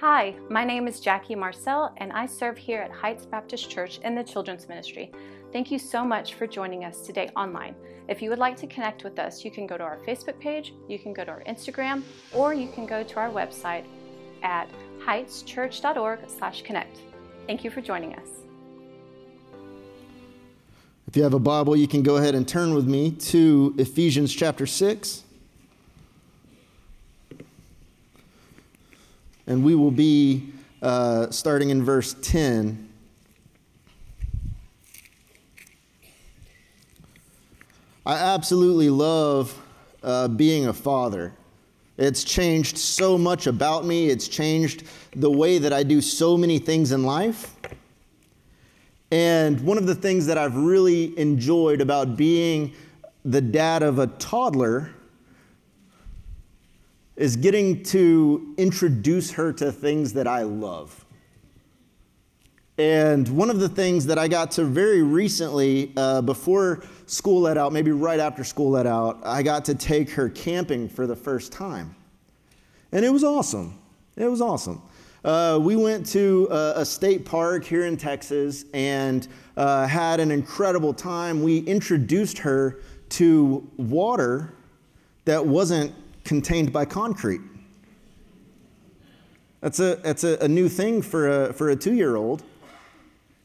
Hi, 0.00 0.34
my 0.50 0.64
name 0.64 0.88
is 0.88 0.98
Jackie 0.98 1.36
Marcel, 1.36 1.94
and 1.98 2.12
I 2.12 2.26
serve 2.26 2.58
here 2.58 2.82
at 2.82 2.90
Heights 2.90 3.24
Baptist 3.24 3.70
Church 3.70 4.00
in 4.00 4.16
the 4.16 4.24
Children's 4.24 4.68
Ministry. 4.68 5.12
Thank 5.52 5.70
you 5.70 5.78
so 5.78 6.04
much 6.04 6.34
for 6.34 6.48
joining 6.48 6.84
us 6.84 7.06
today 7.06 7.30
online. 7.36 7.76
If 8.08 8.20
you 8.20 8.28
would 8.30 8.40
like 8.40 8.56
to 8.56 8.66
connect 8.66 9.04
with 9.04 9.20
us, 9.20 9.44
you 9.44 9.52
can 9.52 9.68
go 9.68 9.78
to 9.78 9.84
our 9.84 9.98
Facebook 9.98 10.40
page, 10.40 10.74
you 10.88 10.98
can 10.98 11.12
go 11.12 11.24
to 11.24 11.30
our 11.30 11.44
Instagram, 11.44 12.02
or 12.32 12.52
you 12.52 12.68
can 12.68 12.86
go 12.86 13.04
to 13.04 13.20
our 13.20 13.30
website 13.30 13.84
at 14.42 14.68
heightschurch.org/connect. 15.06 16.98
Thank 17.46 17.62
you 17.62 17.70
for 17.70 17.80
joining 17.80 18.16
us. 18.16 18.28
If 21.06 21.16
you 21.16 21.22
have 21.22 21.34
a 21.34 21.38
Bible, 21.38 21.76
you 21.76 21.86
can 21.86 22.02
go 22.02 22.16
ahead 22.16 22.34
and 22.34 22.48
turn 22.48 22.74
with 22.74 22.88
me 22.88 23.12
to 23.12 23.72
Ephesians 23.78 24.34
chapter 24.34 24.66
6. 24.66 25.22
And 29.46 29.64
we 29.64 29.74
will 29.74 29.90
be 29.90 30.52
uh, 30.82 31.30
starting 31.30 31.70
in 31.70 31.84
verse 31.84 32.14
10. 32.22 32.88
I 38.06 38.16
absolutely 38.16 38.90
love 38.90 39.58
uh, 40.02 40.28
being 40.28 40.66
a 40.66 40.72
father. 40.72 41.32
It's 41.96 42.24
changed 42.24 42.76
so 42.76 43.16
much 43.16 43.46
about 43.46 43.84
me. 43.84 44.08
It's 44.08 44.28
changed 44.28 44.84
the 45.14 45.30
way 45.30 45.58
that 45.58 45.72
I 45.72 45.84
do 45.84 46.00
so 46.00 46.36
many 46.36 46.58
things 46.58 46.92
in 46.92 47.04
life. 47.04 47.54
And 49.10 49.60
one 49.60 49.78
of 49.78 49.86
the 49.86 49.94
things 49.94 50.26
that 50.26 50.36
I've 50.36 50.56
really 50.56 51.16
enjoyed 51.18 51.80
about 51.80 52.16
being 52.16 52.74
the 53.24 53.40
dad 53.40 53.82
of 53.82 53.98
a 53.98 54.08
toddler 54.08 54.90
is 57.16 57.36
getting 57.36 57.82
to 57.84 58.54
introduce 58.56 59.32
her 59.32 59.52
to 59.52 59.70
things 59.70 60.12
that 60.14 60.26
I 60.26 60.42
love. 60.42 61.04
And 62.76 63.28
one 63.28 63.50
of 63.50 63.60
the 63.60 63.68
things 63.68 64.06
that 64.06 64.18
I 64.18 64.26
got 64.26 64.50
to 64.52 64.64
very 64.64 65.02
recently, 65.02 65.92
uh, 65.96 66.22
before 66.22 66.82
school 67.06 67.42
let 67.42 67.56
out, 67.56 67.72
maybe 67.72 67.92
right 67.92 68.18
after 68.18 68.42
school 68.42 68.70
let 68.70 68.86
out, 68.86 69.20
I 69.24 69.44
got 69.44 69.64
to 69.66 69.76
take 69.76 70.10
her 70.10 70.28
camping 70.28 70.88
for 70.88 71.06
the 71.06 71.14
first 71.14 71.52
time. 71.52 71.94
And 72.90 73.04
it 73.04 73.10
was 73.10 73.22
awesome. 73.22 73.78
It 74.16 74.26
was 74.26 74.40
awesome. 74.40 74.82
Uh, 75.24 75.58
we 75.62 75.76
went 75.76 76.04
to 76.04 76.48
a, 76.50 76.80
a, 76.80 76.84
state 76.84 77.24
park 77.24 77.64
here 77.64 77.86
in 77.86 77.96
Texas 77.96 78.66
and 78.74 79.26
uh, 79.56 79.86
had 79.86 80.20
an 80.20 80.30
incredible 80.30 80.92
time. 80.92 81.42
We 81.42 81.58
introduced 81.60 82.36
her 82.38 82.80
to 83.10 83.66
water 83.78 84.54
that 85.24 85.46
wasn't 85.46 85.94
contained 86.24 86.72
by 86.72 86.84
concrete. 86.84 87.40
That's 89.60 89.80
a, 89.80 89.96
that's 89.96 90.24
a, 90.24 90.36
a 90.40 90.48
new 90.48 90.68
thing 90.68 91.00
for 91.00 91.46
a, 91.46 91.52
for 91.52 91.70
a 91.70 91.76
two 91.76 91.94
year 91.94 92.16
old. 92.16 92.42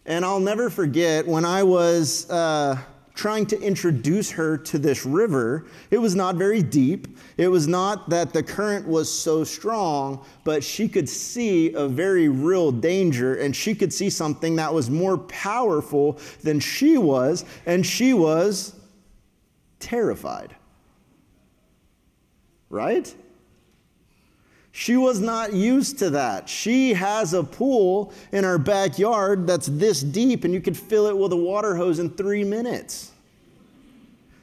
And 0.05 0.25
I'll 0.25 0.39
never 0.39 0.69
forget 0.69 1.27
when 1.27 1.45
I 1.45 1.63
was 1.63 2.29
uh, 2.29 2.77
trying 3.13 3.45
to 3.45 3.61
introduce 3.61 4.31
her 4.31 4.57
to 4.57 4.79
this 4.79 5.05
river. 5.05 5.67
It 5.91 5.97
was 5.97 6.15
not 6.15 6.35
very 6.35 6.61
deep. 6.61 7.07
It 7.37 7.47
was 7.47 7.67
not 7.67 8.09
that 8.09 8.33
the 8.33 8.41
current 8.41 8.87
was 8.87 9.09
so 9.09 9.43
strong, 9.43 10.25
but 10.43 10.63
she 10.63 10.87
could 10.87 11.07
see 11.07 11.73
a 11.73 11.87
very 11.87 12.27
real 12.27 12.71
danger 12.71 13.35
and 13.35 13.55
she 13.55 13.75
could 13.75 13.93
see 13.93 14.09
something 14.09 14.55
that 14.55 14.73
was 14.73 14.89
more 14.89 15.17
powerful 15.17 16.19
than 16.43 16.59
she 16.59 16.97
was, 16.97 17.45
and 17.65 17.85
she 17.85 18.13
was 18.13 18.75
terrified 19.79 20.55
right? 22.69 23.13
She 24.71 24.95
was 24.95 25.19
not 25.19 25.53
used 25.53 25.99
to 25.99 26.11
that. 26.11 26.47
She 26.47 26.93
has 26.93 27.33
a 27.33 27.43
pool 27.43 28.13
in 28.31 28.45
our 28.45 28.57
backyard 28.57 29.47
that's 29.47 29.67
this 29.67 30.01
deep, 30.01 30.43
and 30.43 30.53
you 30.53 30.61
could 30.61 30.77
fill 30.77 31.07
it 31.07 31.17
with 31.17 31.33
a 31.33 31.37
water 31.37 31.75
hose 31.75 31.99
in 31.99 32.11
three 32.11 32.43
minutes. 32.43 33.11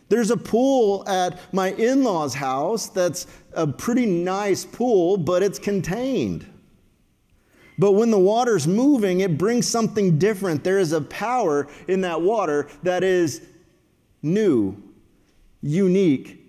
There's 0.08 0.30
a 0.30 0.36
pool 0.36 1.08
at 1.08 1.38
my 1.52 1.72
in 1.72 2.04
law's 2.04 2.34
house 2.34 2.88
that's 2.88 3.26
a 3.54 3.66
pretty 3.66 4.06
nice 4.06 4.64
pool, 4.64 5.16
but 5.16 5.42
it's 5.42 5.58
contained. 5.58 6.46
But 7.78 7.92
when 7.92 8.10
the 8.10 8.18
water's 8.18 8.66
moving, 8.66 9.20
it 9.20 9.36
brings 9.36 9.68
something 9.68 10.18
different. 10.18 10.64
There 10.64 10.78
is 10.78 10.92
a 10.92 11.00
power 11.00 11.68
in 11.88 12.00
that 12.02 12.20
water 12.20 12.68
that 12.82 13.04
is 13.04 13.42
new, 14.22 14.80
unique, 15.60 16.45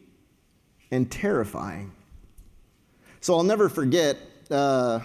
and 0.91 1.09
terrifying. 1.11 1.91
So 3.19 3.35
I'll 3.35 3.43
never 3.43 3.69
forget, 3.69 4.17
uh, 4.49 4.99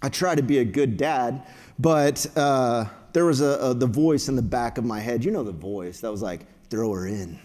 I 0.00 0.08
try 0.08 0.34
to 0.34 0.42
be 0.42 0.58
a 0.58 0.64
good 0.64 0.96
dad, 0.96 1.46
but 1.78 2.26
uh, 2.36 2.86
there 3.12 3.24
was 3.24 3.40
a, 3.40 3.58
a, 3.60 3.74
the 3.74 3.86
voice 3.86 4.28
in 4.28 4.36
the 4.36 4.42
back 4.42 4.78
of 4.78 4.84
my 4.84 5.00
head. 5.00 5.24
You 5.24 5.30
know 5.30 5.42
the 5.42 5.52
voice 5.52 6.00
that 6.00 6.10
was 6.10 6.22
like, 6.22 6.46
throw 6.70 6.92
her 6.92 7.06
in. 7.06 7.38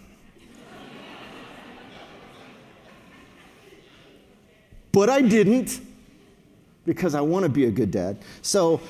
but 4.92 5.10
I 5.10 5.20
didn't 5.20 5.80
because 6.86 7.14
I 7.14 7.20
want 7.20 7.44
to 7.44 7.48
be 7.48 7.66
a 7.66 7.70
good 7.70 7.90
dad. 7.90 8.18
So 8.40 8.80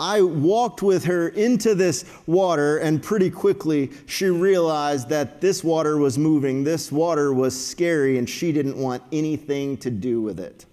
I 0.00 0.22
walked 0.22 0.82
with 0.82 1.04
her 1.04 1.28
into 1.28 1.74
this 1.74 2.06
water, 2.26 2.78
and 2.78 3.02
pretty 3.02 3.28
quickly 3.28 3.90
she 4.06 4.30
realized 4.30 5.10
that 5.10 5.42
this 5.42 5.62
water 5.62 5.98
was 5.98 6.16
moving, 6.16 6.64
this 6.64 6.90
water 6.90 7.34
was 7.34 7.54
scary, 7.66 8.16
and 8.16 8.28
she 8.28 8.50
didn't 8.50 8.78
want 8.78 9.02
anything 9.12 9.76
to 9.76 9.90
do 9.90 10.22
with 10.22 10.40
it. 10.40 10.64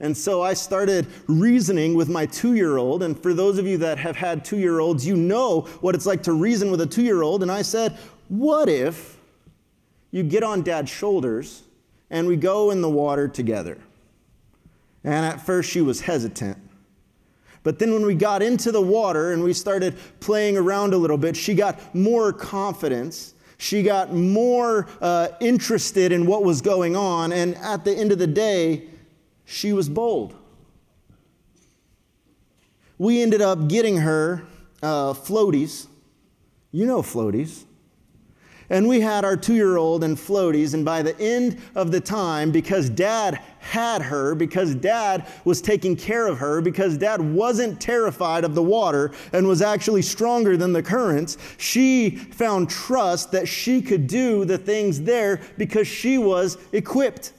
And 0.00 0.14
so 0.14 0.42
I 0.42 0.52
started 0.52 1.06
reasoning 1.26 1.94
with 1.94 2.10
my 2.10 2.26
two 2.26 2.52
year 2.52 2.76
old. 2.76 3.02
And 3.02 3.18
for 3.18 3.32
those 3.32 3.56
of 3.56 3.66
you 3.66 3.78
that 3.78 3.96
have 3.96 4.16
had 4.16 4.44
two 4.44 4.58
year 4.58 4.80
olds, 4.80 5.06
you 5.06 5.16
know 5.16 5.62
what 5.80 5.94
it's 5.94 6.04
like 6.04 6.22
to 6.24 6.34
reason 6.34 6.70
with 6.70 6.82
a 6.82 6.86
two 6.86 7.02
year 7.02 7.22
old. 7.22 7.42
And 7.42 7.50
I 7.50 7.62
said, 7.62 7.96
What 8.28 8.68
if 8.68 9.16
you 10.10 10.22
get 10.22 10.42
on 10.42 10.60
dad's 10.60 10.90
shoulders 10.90 11.62
and 12.10 12.28
we 12.28 12.36
go 12.36 12.70
in 12.70 12.82
the 12.82 12.90
water 12.90 13.28
together? 13.28 13.78
And 15.02 15.24
at 15.24 15.40
first 15.40 15.70
she 15.70 15.80
was 15.80 16.02
hesitant. 16.02 16.65
But 17.66 17.80
then 17.80 17.92
when 17.92 18.06
we 18.06 18.14
got 18.14 18.42
into 18.42 18.70
the 18.70 18.80
water 18.80 19.32
and 19.32 19.42
we 19.42 19.52
started 19.52 19.96
playing 20.20 20.56
around 20.56 20.94
a 20.94 20.96
little 20.96 21.18
bit, 21.18 21.36
she 21.36 21.52
got 21.52 21.92
more 21.96 22.32
confidence. 22.32 23.34
She 23.58 23.82
got 23.82 24.14
more 24.14 24.86
uh, 25.00 25.30
interested 25.40 26.12
in 26.12 26.26
what 26.26 26.44
was 26.44 26.62
going 26.62 26.94
on. 26.94 27.32
And 27.32 27.56
at 27.56 27.84
the 27.84 27.92
end 27.92 28.12
of 28.12 28.20
the 28.20 28.26
day, 28.28 28.84
she 29.46 29.72
was 29.72 29.88
bold. 29.88 30.36
We 32.98 33.20
ended 33.20 33.40
up 33.40 33.66
getting 33.66 33.96
her 33.96 34.46
uh, 34.80 35.14
floaties. 35.14 35.88
You 36.70 36.86
know 36.86 37.02
floaties. 37.02 37.64
And 38.68 38.88
we 38.88 39.00
had 39.00 39.24
our 39.24 39.36
two 39.36 39.54
year 39.54 39.76
old 39.76 40.02
and 40.02 40.16
floaties, 40.16 40.74
and 40.74 40.84
by 40.84 41.02
the 41.02 41.18
end 41.20 41.58
of 41.74 41.92
the 41.92 42.00
time, 42.00 42.50
because 42.50 42.90
dad 42.90 43.40
had 43.60 44.02
her, 44.02 44.34
because 44.34 44.74
dad 44.74 45.26
was 45.44 45.60
taking 45.60 45.96
care 45.96 46.26
of 46.26 46.38
her, 46.38 46.60
because 46.60 46.98
dad 46.98 47.20
wasn't 47.20 47.80
terrified 47.80 48.44
of 48.44 48.54
the 48.54 48.62
water 48.62 49.12
and 49.32 49.46
was 49.46 49.62
actually 49.62 50.02
stronger 50.02 50.56
than 50.56 50.72
the 50.72 50.82
currents, 50.82 51.38
she 51.58 52.10
found 52.10 52.68
trust 52.68 53.32
that 53.32 53.46
she 53.46 53.80
could 53.80 54.06
do 54.06 54.44
the 54.44 54.58
things 54.58 55.00
there 55.00 55.40
because 55.58 55.86
she 55.86 56.18
was 56.18 56.58
equipped 56.72 57.32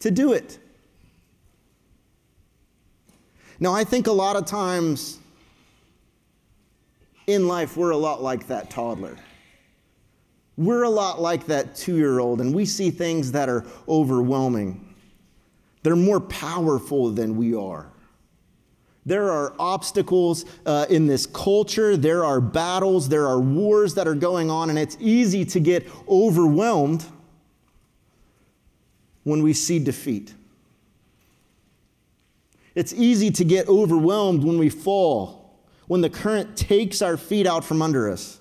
to 0.00 0.10
do 0.10 0.32
it. 0.32 0.58
Now, 3.60 3.72
I 3.72 3.84
think 3.84 4.08
a 4.08 4.12
lot 4.12 4.34
of 4.34 4.44
times 4.46 5.20
in 7.28 7.46
life, 7.46 7.76
we're 7.76 7.90
a 7.90 7.96
lot 7.96 8.20
like 8.20 8.48
that 8.48 8.70
toddler. 8.70 9.16
We're 10.56 10.82
a 10.82 10.90
lot 10.90 11.20
like 11.20 11.46
that 11.46 11.74
two 11.74 11.96
year 11.96 12.20
old, 12.20 12.40
and 12.40 12.54
we 12.54 12.64
see 12.64 12.90
things 12.90 13.32
that 13.32 13.48
are 13.48 13.64
overwhelming. 13.88 14.94
They're 15.82 15.96
more 15.96 16.20
powerful 16.20 17.10
than 17.10 17.36
we 17.36 17.54
are. 17.54 17.92
There 19.04 19.30
are 19.30 19.54
obstacles 19.58 20.44
uh, 20.64 20.86
in 20.88 21.06
this 21.06 21.26
culture, 21.26 21.96
there 21.96 22.24
are 22.24 22.40
battles, 22.40 23.08
there 23.08 23.26
are 23.26 23.40
wars 23.40 23.94
that 23.94 24.06
are 24.06 24.14
going 24.14 24.48
on, 24.48 24.70
and 24.70 24.78
it's 24.78 24.96
easy 25.00 25.44
to 25.46 25.60
get 25.60 25.88
overwhelmed 26.08 27.04
when 29.24 29.42
we 29.42 29.54
see 29.54 29.80
defeat. 29.80 30.34
It's 32.74 32.92
easy 32.92 33.30
to 33.32 33.44
get 33.44 33.68
overwhelmed 33.68 34.44
when 34.44 34.56
we 34.56 34.68
fall, 34.68 35.58
when 35.88 36.00
the 36.00 36.10
current 36.10 36.56
takes 36.56 37.02
our 37.02 37.16
feet 37.16 37.46
out 37.46 37.64
from 37.64 37.82
under 37.82 38.08
us. 38.10 38.38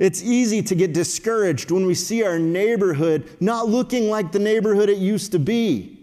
It's 0.00 0.22
easy 0.22 0.62
to 0.62 0.74
get 0.74 0.94
discouraged 0.94 1.70
when 1.70 1.84
we 1.84 1.94
see 1.94 2.24
our 2.24 2.38
neighborhood 2.38 3.36
not 3.38 3.68
looking 3.68 4.08
like 4.08 4.32
the 4.32 4.38
neighborhood 4.38 4.88
it 4.88 4.96
used 4.96 5.30
to 5.32 5.38
be 5.38 5.98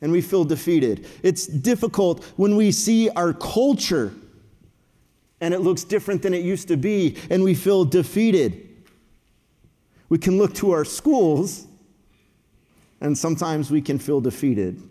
and 0.00 0.10
we 0.10 0.20
feel 0.20 0.42
defeated. 0.42 1.06
It's 1.22 1.46
difficult 1.46 2.24
when 2.36 2.56
we 2.56 2.72
see 2.72 3.08
our 3.10 3.32
culture 3.32 4.12
and 5.40 5.54
it 5.54 5.60
looks 5.60 5.84
different 5.84 6.22
than 6.22 6.34
it 6.34 6.42
used 6.42 6.66
to 6.68 6.76
be 6.76 7.18
and 7.30 7.44
we 7.44 7.54
feel 7.54 7.84
defeated. 7.84 8.68
We 10.08 10.18
can 10.18 10.36
look 10.36 10.52
to 10.54 10.72
our 10.72 10.84
schools 10.84 11.68
and 13.00 13.16
sometimes 13.16 13.70
we 13.70 13.80
can 13.80 14.00
feel 14.00 14.20
defeated. 14.20 14.82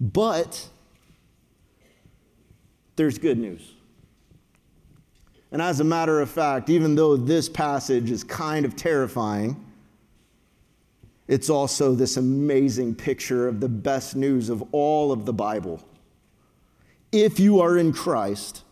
But 0.00 0.68
there's 2.96 3.18
good 3.18 3.38
news. 3.38 3.72
And 5.52 5.60
as 5.60 5.80
a 5.80 5.84
matter 5.84 6.20
of 6.20 6.30
fact, 6.30 6.70
even 6.70 6.94
though 6.94 7.16
this 7.16 7.48
passage 7.48 8.10
is 8.10 8.24
kind 8.24 8.64
of 8.64 8.74
terrifying, 8.74 9.62
it's 11.28 11.50
also 11.50 11.94
this 11.94 12.16
amazing 12.16 12.94
picture 12.94 13.46
of 13.46 13.60
the 13.60 13.68
best 13.68 14.16
news 14.16 14.48
of 14.48 14.64
all 14.72 15.12
of 15.12 15.26
the 15.26 15.32
Bible. 15.32 15.80
If 17.12 17.38
you 17.38 17.60
are 17.60 17.76
in 17.76 17.92
Christ, 17.92 18.64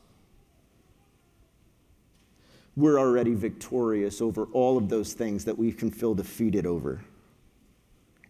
we're 2.76 2.98
already 2.98 3.34
victorious 3.34 4.22
over 4.22 4.46
all 4.46 4.78
of 4.78 4.88
those 4.88 5.12
things 5.12 5.44
that 5.44 5.58
we 5.58 5.72
can 5.72 5.90
feel 5.90 6.14
defeated 6.14 6.64
over. 6.64 7.04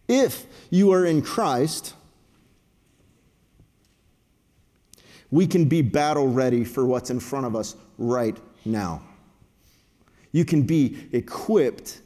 If 0.09 0.45
you 0.69 0.91
are 0.91 1.05
in 1.05 1.21
Christ, 1.21 1.93
we 5.31 5.47
can 5.47 5.65
be 5.65 5.81
battle 5.81 6.27
ready 6.27 6.63
for 6.63 6.85
what's 6.85 7.09
in 7.09 7.19
front 7.19 7.45
of 7.45 7.55
us 7.55 7.75
right 7.97 8.37
now. 8.65 9.01
You 10.33 10.45
can 10.45 10.63
be 10.63 11.07
equipped 11.13 12.01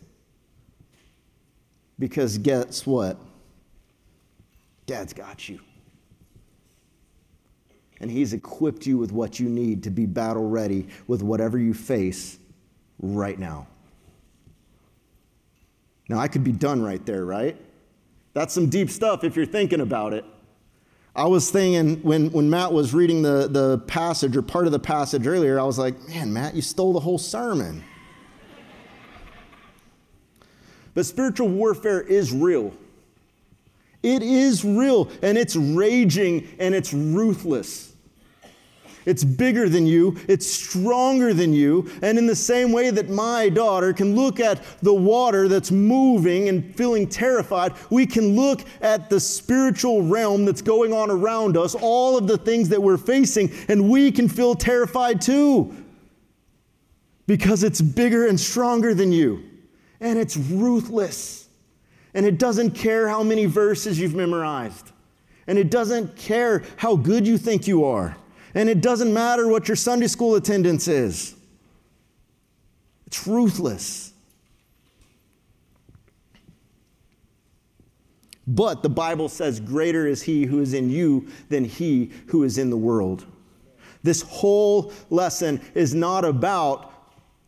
because 2.00 2.38
guess 2.38 2.86
what? 2.86 3.18
Dad's 4.86 5.14
got 5.14 5.50
you. 5.50 5.60
And 8.00 8.12
He's 8.12 8.34
equipped 8.34 8.86
you 8.86 8.98
with 8.98 9.12
what 9.12 9.40
you 9.40 9.50
need 9.50 9.84
to 9.84 9.90
be 9.90 10.06
battle 10.06 10.48
ready 10.48 10.88
with 11.08 11.24
whatever 11.24 11.58
you 11.58 11.74
face 11.74 12.38
right 13.00 13.38
now. 13.38 13.68
Now, 16.08 16.20
I 16.20 16.28
could 16.28 16.44
be 16.44 16.52
done 16.52 16.84
right 16.84 17.04
there, 17.06 17.26
right? 17.26 17.60
That's 18.34 18.54
some 18.54 18.70
deep 18.70 18.92
stuff 18.92 19.24
if 19.24 19.36
you're 19.36 19.46
thinking 19.46 19.82
about 19.82 20.14
it. 20.14 20.24
I 21.16 21.28
was 21.28 21.50
thinking 21.50 22.04
when, 22.04 22.30
when 22.32 22.50
Matt 22.50 22.74
was 22.74 22.94
reading 22.94 23.22
the, 23.22 23.48
the 23.48 23.78
passage 23.88 24.36
or 24.36 24.42
part 24.42 24.66
of 24.66 24.74
the 24.74 24.80
passage 24.80 25.26
earlier, 25.26 25.58
I 25.58 25.64
was 25.64 25.80
like, 25.80 26.10
man, 26.10 26.34
Matt, 26.34 26.56
you 26.56 26.62
stole 26.62 26.92
the 26.92 27.00
whole 27.00 27.18
sermon. 27.18 27.84
but 30.94 31.06
spiritual 31.06 31.48
warfare 31.48 32.02
is 32.02 32.34
real. 32.34 32.74
It 34.04 34.22
is 34.22 34.66
real 34.66 35.10
and 35.22 35.38
it's 35.38 35.56
raging 35.56 36.50
and 36.60 36.76
it's 36.76 36.94
ruthless. 36.94 37.95
It's 39.06 39.24
bigger 39.24 39.70
than 39.70 39.86
you, 39.86 40.18
it's 40.28 40.48
stronger 40.48 41.34
than 41.34 41.54
you. 41.54 41.90
And 42.02 42.18
in 42.18 42.26
the 42.26 42.36
same 42.36 42.72
way 42.72 42.90
that 42.90 43.10
my 43.10 43.50
daughter 43.50 43.94
can 43.94 44.16
look 44.16 44.40
at 44.40 44.64
the 44.82 44.94
water 44.94 45.48
that's 45.48 45.72
moving 45.72 46.50
and 46.50 46.76
feeling 46.76 47.08
terrified, 47.08 47.74
we 47.92 48.08
can 48.08 48.36
look 48.36 48.62
at 48.82 49.10
the 49.10 49.20
spiritual 49.20 50.02
realm 50.02 50.46
that's 50.46 50.62
going 50.62 50.92
on 50.92 51.12
around 51.12 51.56
us, 51.56 51.76
all 51.76 52.18
of 52.18 52.28
the 52.28 52.38
things 52.38 52.70
that 52.70 52.82
we're 52.82 52.98
facing, 52.98 53.52
and 53.68 53.90
we 53.90 54.12
can 54.12 54.28
feel 54.28 54.56
terrified 54.56 55.22
too. 55.22 55.76
Because 57.28 57.64
it's 57.64 57.82
bigger 57.82 58.28
and 58.28 58.40
stronger 58.40 58.94
than 58.94 59.12
you, 59.12 59.44
and 60.00 60.18
it's 60.18 60.38
ruthless. 60.38 61.48
And 62.14 62.26
it 62.26 62.38
doesn't 62.38 62.72
care 62.72 63.10
how 63.10 63.24
many 63.24 63.46
verses 63.46 64.00
you've 64.00 64.16
memorized, 64.16 64.92
and 65.48 65.58
it 65.60 65.70
doesn't 65.70 66.16
care 66.16 66.64
how 66.78 66.96
good 66.96 67.28
you 67.28 67.38
think 67.38 67.68
you 67.68 67.84
are. 67.84 68.16
And 68.56 68.70
it 68.70 68.82
doesn't 68.82 69.14
matter 69.14 69.48
what 69.48 69.68
your 69.68 69.76
Sunday 69.76 70.08
school 70.08 70.36
attendance 70.36 70.88
is, 70.88 71.36
it's 73.06 73.28
ruthless. 73.28 74.14
But 78.48 78.84
the 78.84 78.90
Bible 78.90 79.28
says, 79.28 79.60
Greater 79.60 80.06
is 80.06 80.22
he 80.22 80.46
who 80.46 80.62
is 80.62 80.76
in 80.76 80.90
you 80.92 81.28
than 81.50 81.66
he 81.66 82.12
who 82.28 82.44
is 82.44 82.60
in 82.60 82.70
the 82.70 82.78
world. 82.78 83.26
This 84.04 84.22
whole 84.22 84.94
lesson 85.10 85.60
is 85.74 85.96
not 85.96 86.24
about 86.24 86.94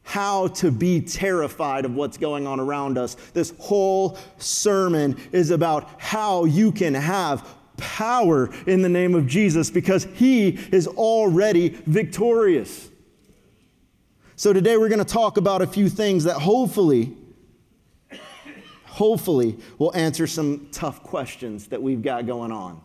how 0.02 0.48
to 0.48 0.72
be 0.72 1.02
terrified 1.02 1.86
of 1.86 1.94
what's 1.94 2.18
going 2.18 2.48
on 2.48 2.60
around 2.60 2.98
us. 2.98 3.16
This 3.34 3.54
whole 3.60 4.18
sermon 4.38 5.18
is 5.32 5.52
about 5.52 6.02
how 6.02 6.46
you 6.46 6.72
can 6.72 6.96
have 6.96 7.48
power 7.78 8.50
in 8.66 8.82
the 8.82 8.90
name 8.90 9.16
of 9.16 9.28
Jesus 9.28 9.70
because 9.70 10.06
he 10.16 10.50
is 10.72 10.88
already 10.88 11.70
victorious. 11.70 12.90
So 14.36 14.54
today 14.54 14.78
we're 14.78 14.90
going 14.90 15.00
to 15.00 15.06
talk 15.06 15.38
about 15.38 15.62
a 15.62 15.68
few 15.68 15.90
things 15.90 16.26
that 16.26 16.36
hopefully 16.36 17.16
hopefully 18.98 19.56
will 19.78 19.96
answer 19.96 20.26
some 20.26 20.68
tough 20.72 21.04
questions 21.04 21.68
that 21.68 21.82
we've 21.82 22.02
got 22.02 22.26
going 22.26 22.52
on. 22.52 22.82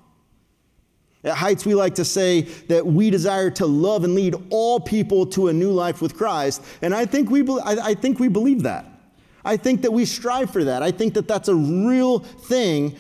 At 1.25 1.37
Heights, 1.37 1.65
we 1.65 1.75
like 1.75 1.95
to 1.95 2.05
say 2.05 2.43
that 2.69 2.85
we 2.85 3.09
desire 3.09 3.51
to 3.53 3.67
love 3.67 4.05
and 4.05 4.15
lead 4.15 4.35
all 4.51 4.79
people 4.79 5.25
to 5.27 5.49
a 5.49 5.53
new 5.53 5.71
life 5.71 6.03
with 6.03 6.15
Christ. 6.15 6.63
And 6.83 6.95
I 6.95 7.07
think 7.07 7.31
we, 7.31 7.49
I 7.65 7.95
think 7.95 8.19
we 8.19 8.29
believe 8.29 8.65
that. 8.65 8.85
I 9.45 9.57
think 9.57 9.83
that 9.83 9.93
we 9.93 10.05
strive 10.05 10.51
for 10.51 10.65
that. 10.65 10.83
I 10.83 10.91
think 10.91 11.15
that 11.15 11.27
that's 11.27 11.49
a 11.49 11.55
real 11.55 12.19
thing 12.19 12.97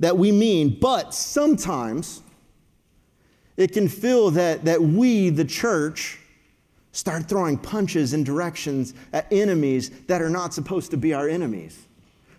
that 0.00 0.18
we 0.18 0.32
mean, 0.32 0.76
but 0.80 1.14
sometimes 1.14 2.22
it 3.56 3.72
can 3.72 3.88
feel 3.88 4.30
that, 4.32 4.64
that 4.64 4.82
we, 4.82 5.28
the 5.28 5.44
church, 5.44 6.18
start 6.92 7.28
throwing 7.28 7.56
punches 7.56 8.14
in 8.14 8.24
directions 8.24 8.94
at 9.12 9.30
enemies 9.30 9.90
that 10.08 10.20
are 10.20 10.30
not 10.30 10.52
supposed 10.52 10.90
to 10.90 10.96
be 10.96 11.14
our 11.14 11.28
enemies. 11.28 11.86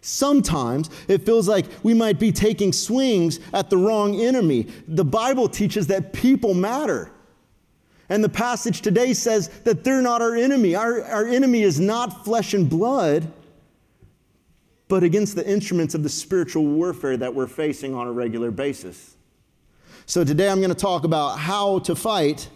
Sometimes 0.02 0.90
it 1.08 1.26
feels 1.26 1.48
like 1.48 1.68
we 1.84 1.94
might 1.94 2.20
be 2.20 2.32
taking 2.32 2.74
swings 2.74 3.40
at 3.54 3.70
the 3.70 3.78
wrong 3.78 4.20
enemy. 4.20 4.68
The 4.88 5.06
Bible 5.06 5.48
teaches 5.48 5.88
that 5.88 6.12
people 6.12 6.56
matter. 6.56 7.12
And 8.10 8.24
the 8.24 8.30
passage 8.30 8.82
today 8.82 9.14
says 9.14 9.48
that 9.64 9.84
they're 9.84 10.02
not 10.02 10.22
our 10.22 10.36
enemy. 10.36 10.76
Our, 10.76 11.04
our 11.04 11.28
enemy 11.28 11.62
is 11.62 11.80
not 11.80 12.26
flesh 12.26 12.54
and 12.56 12.68
blood, 12.70 13.32
but 14.92 15.04
against 15.04 15.38
the 15.38 15.50
instruments 15.50 15.96
of 15.96 16.04
the 16.04 16.10
spiritual 16.10 16.66
warfare 16.66 17.16
that 17.16 17.34
we're 17.34 17.48
facing 17.48 17.96
on 17.96 18.08
a 18.08 18.12
regular 18.12 18.52
basis. 18.52 19.16
So 20.06 20.26
today 20.26 20.50
I'm 20.50 20.58
going 20.58 20.68
to 20.68 20.76
talk 20.76 21.06
about 21.06 21.40
how 21.40 21.80
to 21.80 21.96
fight, 21.96 22.50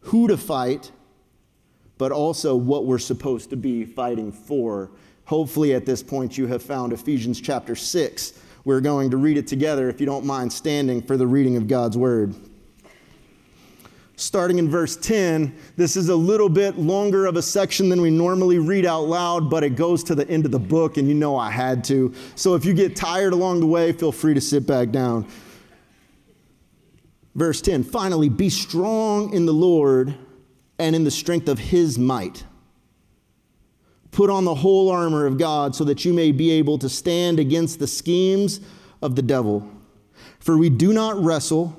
who 0.00 0.26
to 0.26 0.38
fight, 0.38 0.90
but 1.98 2.12
also 2.12 2.56
what 2.56 2.86
we're 2.86 2.96
supposed 2.98 3.50
to 3.50 3.56
be 3.56 3.84
fighting 3.84 4.32
for. 4.32 4.90
Hopefully, 5.26 5.74
at 5.74 5.84
this 5.84 6.02
point, 6.02 6.38
you 6.38 6.46
have 6.46 6.62
found 6.62 6.94
Ephesians 6.94 7.42
chapter 7.42 7.76
6. 7.76 8.40
We're 8.64 8.80
going 8.80 9.10
to 9.10 9.18
read 9.18 9.36
it 9.36 9.46
together 9.46 9.90
if 9.90 10.00
you 10.00 10.06
don't 10.06 10.24
mind 10.24 10.50
standing 10.50 11.02
for 11.02 11.18
the 11.18 11.26
reading 11.26 11.58
of 11.58 11.68
God's 11.68 11.98
word 11.98 12.34
starting 14.16 14.58
in 14.58 14.68
verse 14.68 14.96
10. 14.96 15.54
This 15.76 15.96
is 15.96 16.08
a 16.08 16.16
little 16.16 16.48
bit 16.48 16.78
longer 16.78 17.26
of 17.26 17.36
a 17.36 17.42
section 17.42 17.88
than 17.88 18.00
we 18.00 18.10
normally 18.10 18.58
read 18.58 18.86
out 18.86 19.02
loud, 19.02 19.50
but 19.50 19.62
it 19.62 19.76
goes 19.76 20.02
to 20.04 20.14
the 20.14 20.28
end 20.28 20.46
of 20.46 20.50
the 20.50 20.58
book, 20.58 20.96
and 20.96 21.06
you 21.06 21.14
know 21.14 21.36
I 21.36 21.50
had 21.50 21.84
to. 21.84 22.12
So 22.34 22.54
if 22.54 22.64
you 22.64 22.72
get 22.72 22.96
tired 22.96 23.34
along 23.34 23.60
the 23.60 23.66
way, 23.66 23.92
feel 23.92 24.12
free 24.12 24.34
to 24.34 24.40
sit 24.40 24.66
back 24.66 24.90
down. 24.90 25.28
Verse 27.34 27.60
10 27.60 27.84
Finally, 27.84 28.30
be 28.30 28.48
strong 28.48 29.32
in 29.32 29.46
the 29.46 29.52
Lord 29.52 30.14
and 30.78 30.96
in 30.96 31.04
the 31.04 31.10
strength 31.10 31.48
of 31.48 31.58
his 31.58 31.98
might. 31.98 32.44
Put 34.10 34.30
on 34.30 34.46
the 34.46 34.54
whole 34.54 34.90
armor 34.90 35.26
of 35.26 35.36
God 35.36 35.76
so 35.76 35.84
that 35.84 36.06
you 36.06 36.14
may 36.14 36.32
be 36.32 36.50
able 36.52 36.78
to 36.78 36.88
stand 36.88 37.38
against 37.38 37.78
the 37.78 37.86
schemes 37.86 38.60
of 39.02 39.14
the 39.14 39.20
devil. 39.20 39.70
For 40.38 40.56
we 40.56 40.70
do 40.70 40.94
not 40.94 41.22
wrestle 41.22 41.78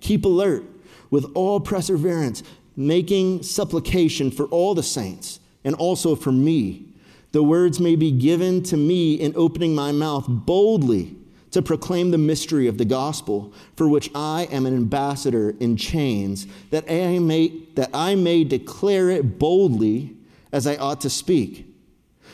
Keep 0.00 0.24
alert 0.24 0.64
with 1.10 1.30
all 1.34 1.60
perseverance, 1.60 2.42
making 2.76 3.42
supplication 3.42 4.30
for 4.30 4.46
all 4.46 4.74
the 4.74 4.82
saints, 4.82 5.40
and 5.64 5.74
also 5.74 6.14
for 6.14 6.32
me. 6.32 6.84
The 7.32 7.42
words 7.42 7.80
may 7.80 7.96
be 7.96 8.10
given 8.10 8.62
to 8.64 8.76
me 8.76 9.14
in 9.14 9.34
opening 9.36 9.74
my 9.74 9.92
mouth 9.92 10.24
boldly 10.28 11.16
to 11.50 11.62
proclaim 11.62 12.10
the 12.10 12.18
mystery 12.18 12.66
of 12.66 12.78
the 12.78 12.84
gospel, 12.84 13.52
for 13.76 13.88
which 13.88 14.10
I 14.14 14.48
am 14.50 14.66
an 14.66 14.74
ambassador 14.74 15.54
in 15.60 15.76
chains, 15.76 16.46
that 16.70 16.90
I 16.90 17.18
may, 17.18 17.48
that 17.74 17.90
I 17.92 18.14
may 18.14 18.44
declare 18.44 19.10
it 19.10 19.38
boldly 19.38 20.14
as 20.52 20.66
I 20.66 20.76
ought 20.76 21.00
to 21.02 21.10
speak, 21.10 21.66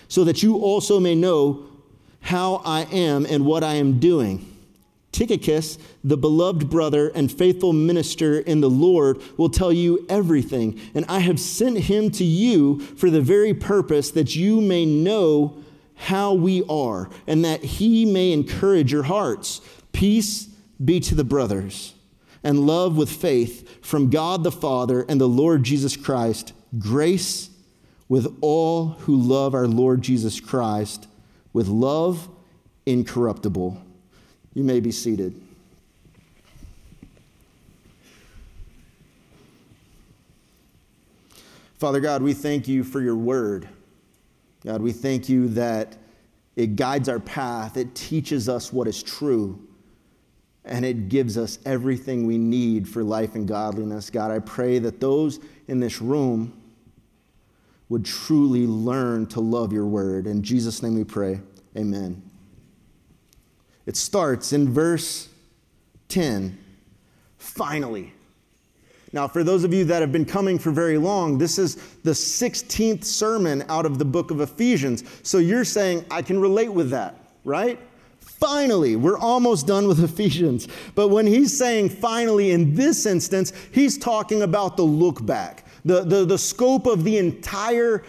so 0.08 0.24
that 0.24 0.42
you 0.42 0.56
also 0.56 1.00
may 1.00 1.14
know 1.14 1.66
how 2.20 2.62
I 2.64 2.82
am 2.92 3.26
and 3.26 3.44
what 3.44 3.62
I 3.62 3.74
am 3.74 3.98
doing. 3.98 4.53
Tychicus, 5.14 5.78
the 6.02 6.16
beloved 6.16 6.68
brother 6.68 7.08
and 7.14 7.30
faithful 7.30 7.72
minister 7.72 8.40
in 8.40 8.60
the 8.60 8.68
Lord, 8.68 9.22
will 9.36 9.48
tell 9.48 9.72
you 9.72 10.04
everything, 10.08 10.80
and 10.92 11.04
I 11.08 11.20
have 11.20 11.38
sent 11.38 11.78
him 11.78 12.10
to 12.10 12.24
you 12.24 12.80
for 12.80 13.10
the 13.10 13.20
very 13.20 13.54
purpose 13.54 14.10
that 14.10 14.34
you 14.34 14.60
may 14.60 14.84
know 14.84 15.56
how 15.94 16.34
we 16.34 16.64
are, 16.68 17.08
and 17.28 17.44
that 17.44 17.62
he 17.62 18.04
may 18.04 18.32
encourage 18.32 18.90
your 18.90 19.04
hearts. 19.04 19.60
Peace 19.92 20.48
be 20.84 20.98
to 20.98 21.14
the 21.14 21.22
brothers, 21.22 21.94
and 22.42 22.66
love 22.66 22.96
with 22.96 23.08
faith 23.08 23.84
from 23.86 24.10
God 24.10 24.42
the 24.42 24.50
Father 24.50 25.06
and 25.08 25.20
the 25.20 25.28
Lord 25.28 25.62
Jesus 25.62 25.96
Christ. 25.96 26.52
Grace 26.76 27.50
with 28.08 28.36
all 28.40 28.88
who 28.88 29.14
love 29.14 29.54
our 29.54 29.68
Lord 29.68 30.02
Jesus 30.02 30.40
Christ, 30.40 31.06
with 31.52 31.68
love 31.68 32.28
incorruptible. 32.84 33.80
You 34.54 34.64
may 34.64 34.80
be 34.80 34.92
seated. 34.92 35.40
Father 41.78 42.00
God, 42.00 42.22
we 42.22 42.32
thank 42.32 42.66
you 42.66 42.82
for 42.82 43.00
your 43.00 43.16
word. 43.16 43.68
God, 44.64 44.80
we 44.80 44.92
thank 44.92 45.28
you 45.28 45.48
that 45.48 45.96
it 46.56 46.76
guides 46.76 47.08
our 47.08 47.18
path, 47.18 47.76
it 47.76 47.94
teaches 47.94 48.48
us 48.48 48.72
what 48.72 48.88
is 48.88 49.02
true, 49.02 49.60
and 50.64 50.84
it 50.84 51.08
gives 51.08 51.36
us 51.36 51.58
everything 51.66 52.26
we 52.26 52.38
need 52.38 52.88
for 52.88 53.02
life 53.02 53.34
and 53.34 53.46
godliness. 53.46 54.08
God, 54.08 54.30
I 54.30 54.38
pray 54.38 54.78
that 54.78 55.00
those 55.00 55.40
in 55.68 55.80
this 55.80 56.00
room 56.00 56.58
would 57.88 58.04
truly 58.04 58.66
learn 58.66 59.26
to 59.26 59.40
love 59.40 59.72
your 59.72 59.86
word. 59.86 60.26
In 60.26 60.42
Jesus' 60.42 60.82
name 60.82 60.94
we 60.94 61.04
pray. 61.04 61.40
Amen. 61.76 62.23
It 63.86 63.96
starts 63.96 64.52
in 64.52 64.72
verse 64.72 65.28
10. 66.08 66.58
Finally. 67.38 68.12
Now, 69.12 69.28
for 69.28 69.44
those 69.44 69.62
of 69.62 69.72
you 69.72 69.84
that 69.84 70.00
have 70.00 70.10
been 70.10 70.24
coming 70.24 70.58
for 70.58 70.72
very 70.72 70.98
long, 70.98 71.38
this 71.38 71.56
is 71.58 71.76
the 72.02 72.10
16th 72.10 73.04
sermon 73.04 73.64
out 73.68 73.86
of 73.86 73.98
the 73.98 74.04
book 74.04 74.32
of 74.32 74.40
Ephesians. 74.40 75.04
So 75.22 75.38
you're 75.38 75.64
saying, 75.64 76.04
I 76.10 76.20
can 76.20 76.40
relate 76.40 76.72
with 76.72 76.90
that, 76.90 77.14
right? 77.44 77.78
Finally, 78.18 78.96
we're 78.96 79.18
almost 79.18 79.68
done 79.68 79.86
with 79.86 80.02
Ephesians. 80.12 80.66
But 80.96 81.08
when 81.08 81.28
he's 81.28 81.56
saying 81.56 81.90
finally 81.90 82.50
in 82.50 82.74
this 82.74 83.06
instance, 83.06 83.52
he's 83.70 83.96
talking 83.98 84.42
about 84.42 84.76
the 84.76 84.82
look 84.82 85.24
back, 85.24 85.64
the, 85.84 86.02
the, 86.02 86.24
the 86.24 86.38
scope 86.38 86.86
of 86.86 87.04
the 87.04 87.18
entire 87.18 88.02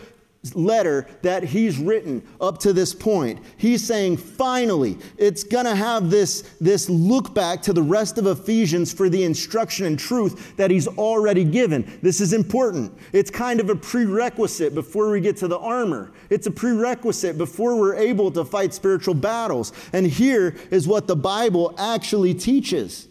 letter 0.53 1.07
that 1.21 1.43
he's 1.43 1.79
written 1.79 2.21
up 2.41 2.57
to 2.59 2.73
this 2.73 2.93
point. 2.93 3.39
He's 3.55 3.83
saying, 3.83 4.17
finally, 4.17 4.97
it's 5.17 5.43
going 5.43 5.65
to 5.65 5.75
have 5.75 6.09
this, 6.09 6.41
this 6.59 6.89
look 6.89 7.33
back 7.33 7.61
to 7.63 7.73
the 7.73 7.81
rest 7.81 8.17
of 8.17 8.27
Ephesians 8.27 8.91
for 8.91 9.07
the 9.07 9.23
instruction 9.23 9.85
and 9.85 9.97
truth 9.97 10.57
that 10.57 10.69
he's 10.69 10.87
already 10.87 11.45
given. 11.45 11.99
This 12.01 12.19
is 12.19 12.33
important. 12.33 12.93
It's 13.13 13.31
kind 13.31 13.59
of 13.61 13.69
a 13.69 13.75
prerequisite 13.75 14.75
before 14.75 15.09
we 15.09 15.21
get 15.21 15.37
to 15.37 15.47
the 15.47 15.59
armor, 15.59 16.11
it's 16.29 16.47
a 16.47 16.51
prerequisite 16.51 17.37
before 17.37 17.77
we're 17.77 17.95
able 17.95 18.31
to 18.31 18.43
fight 18.43 18.73
spiritual 18.73 19.13
battles. 19.13 19.71
And 19.93 20.05
here 20.05 20.55
is 20.71 20.87
what 20.87 21.07
the 21.07 21.15
Bible 21.15 21.73
actually 21.77 22.33
teaches. 22.33 23.07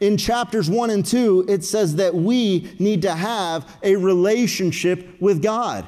In 0.00 0.16
chapters 0.16 0.70
1 0.70 0.90
and 0.90 1.04
2, 1.04 1.46
it 1.48 1.64
says 1.64 1.96
that 1.96 2.14
we 2.14 2.70
need 2.78 3.02
to 3.02 3.14
have 3.14 3.78
a 3.82 3.96
relationship 3.96 5.20
with 5.20 5.42
God. 5.42 5.86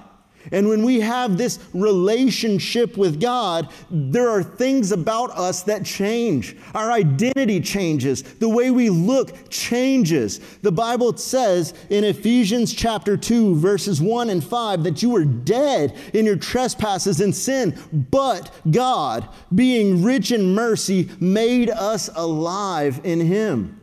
And 0.53 0.69
when 0.69 0.83
we 0.85 1.01
have 1.01 1.37
this 1.37 1.59
relationship 1.73 2.97
with 2.97 3.21
God, 3.21 3.73
there 3.91 4.29
are 4.29 4.43
things 4.43 4.91
about 4.91 5.31
us 5.31 5.63
that 5.65 5.85
change. 5.85 6.57
Our 6.75 6.91
identity 6.91 7.61
changes. 7.61 8.23
The 8.23 8.49
way 8.49 8.71
we 8.71 8.91
look 8.91 9.51
changes. 9.51 10.41
The 10.63 10.73
Bible 10.73 11.17
says 11.17 11.75
in 11.89 12.05
Ephesians 12.05 12.75
chapter 12.75 13.17
2, 13.17 13.57
verses 13.57 14.01
1 14.01 14.31
and 14.31 14.43
5, 14.43 14.83
that 14.85 15.03
you 15.03 15.11
were 15.11 15.25
dead 15.25 15.97
in 16.15 16.27
your 16.27 16.37
trespasses 16.37 17.21
and 17.21 17.35
sin, 17.35 17.79
but 18.11 18.53
God, 18.71 19.29
being 19.55 20.03
rich 20.03 20.33
in 20.33 20.55
mercy, 20.55 21.11
made 21.21 21.71
us 21.71 22.11
alive 22.15 23.01
in 23.05 23.21
Him. 23.21 23.77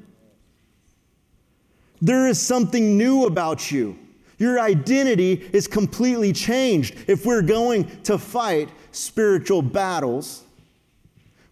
There 2.02 2.28
is 2.28 2.40
something 2.40 2.98
new 2.98 3.26
about 3.26 3.72
you. 3.72 3.98
Your 4.38 4.60
identity 4.60 5.50
is 5.52 5.68
completely 5.68 6.32
changed. 6.32 6.96
If 7.08 7.26
we're 7.26 7.42
going 7.42 7.86
to 8.04 8.18
fight 8.18 8.70
spiritual 8.92 9.62
battles, 9.62 10.44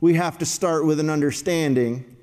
we 0.01 0.13
have 0.15 0.38
to 0.38 0.46
start 0.46 0.86
with 0.86 1.00
an 1.00 1.10
understanding 1.10 2.15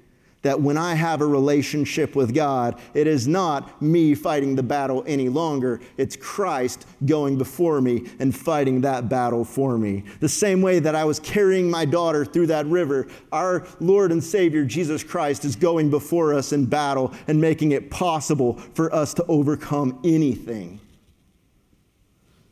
that 0.43 0.61
when 0.61 0.77
I 0.77 0.95
have 0.95 1.21
a 1.21 1.27
relationship 1.27 2.15
with 2.15 2.35
God, 2.35 2.79
it 2.95 3.07
is 3.07 3.27
not 3.29 3.81
me 3.81 4.15
fighting 4.15 4.57
the 4.57 4.63
battle 4.63 5.05
any 5.07 5.29
longer. 5.29 5.81
It's 5.97 6.17
Christ 6.17 6.87
going 7.07 7.39
before 7.39 7.81
me 7.81 8.09
and 8.19 8.37
fighting 8.37 8.81
that 8.83 9.09
battle 9.09 9.45
for 9.45 9.79
me. 9.79 10.05
The 10.21 10.29
same 10.29 10.61
way 10.61 10.81
that 10.81 10.95
I 10.95 11.05
was 11.05 11.21
carrying 11.21 11.71
my 11.71 11.85
daughter 11.85 12.25
through 12.25 12.49
that 12.49 12.67
river, 12.67 13.07
our 13.31 13.67
Lord 13.81 14.13
and 14.13 14.23
Savior 14.23 14.65
Jesus 14.65 15.05
Christ 15.05 15.45
is 15.45 15.57
going 15.57 15.91
before 15.91 16.35
us 16.35 16.53
in 16.53 16.67
battle 16.67 17.15
and 17.29 17.41
making 17.41 17.73
it 17.73 17.91
possible 17.91 18.55
for 18.75 18.93
us 18.95 19.15
to 19.15 19.25
overcome 19.27 20.01
anything. 20.05 20.81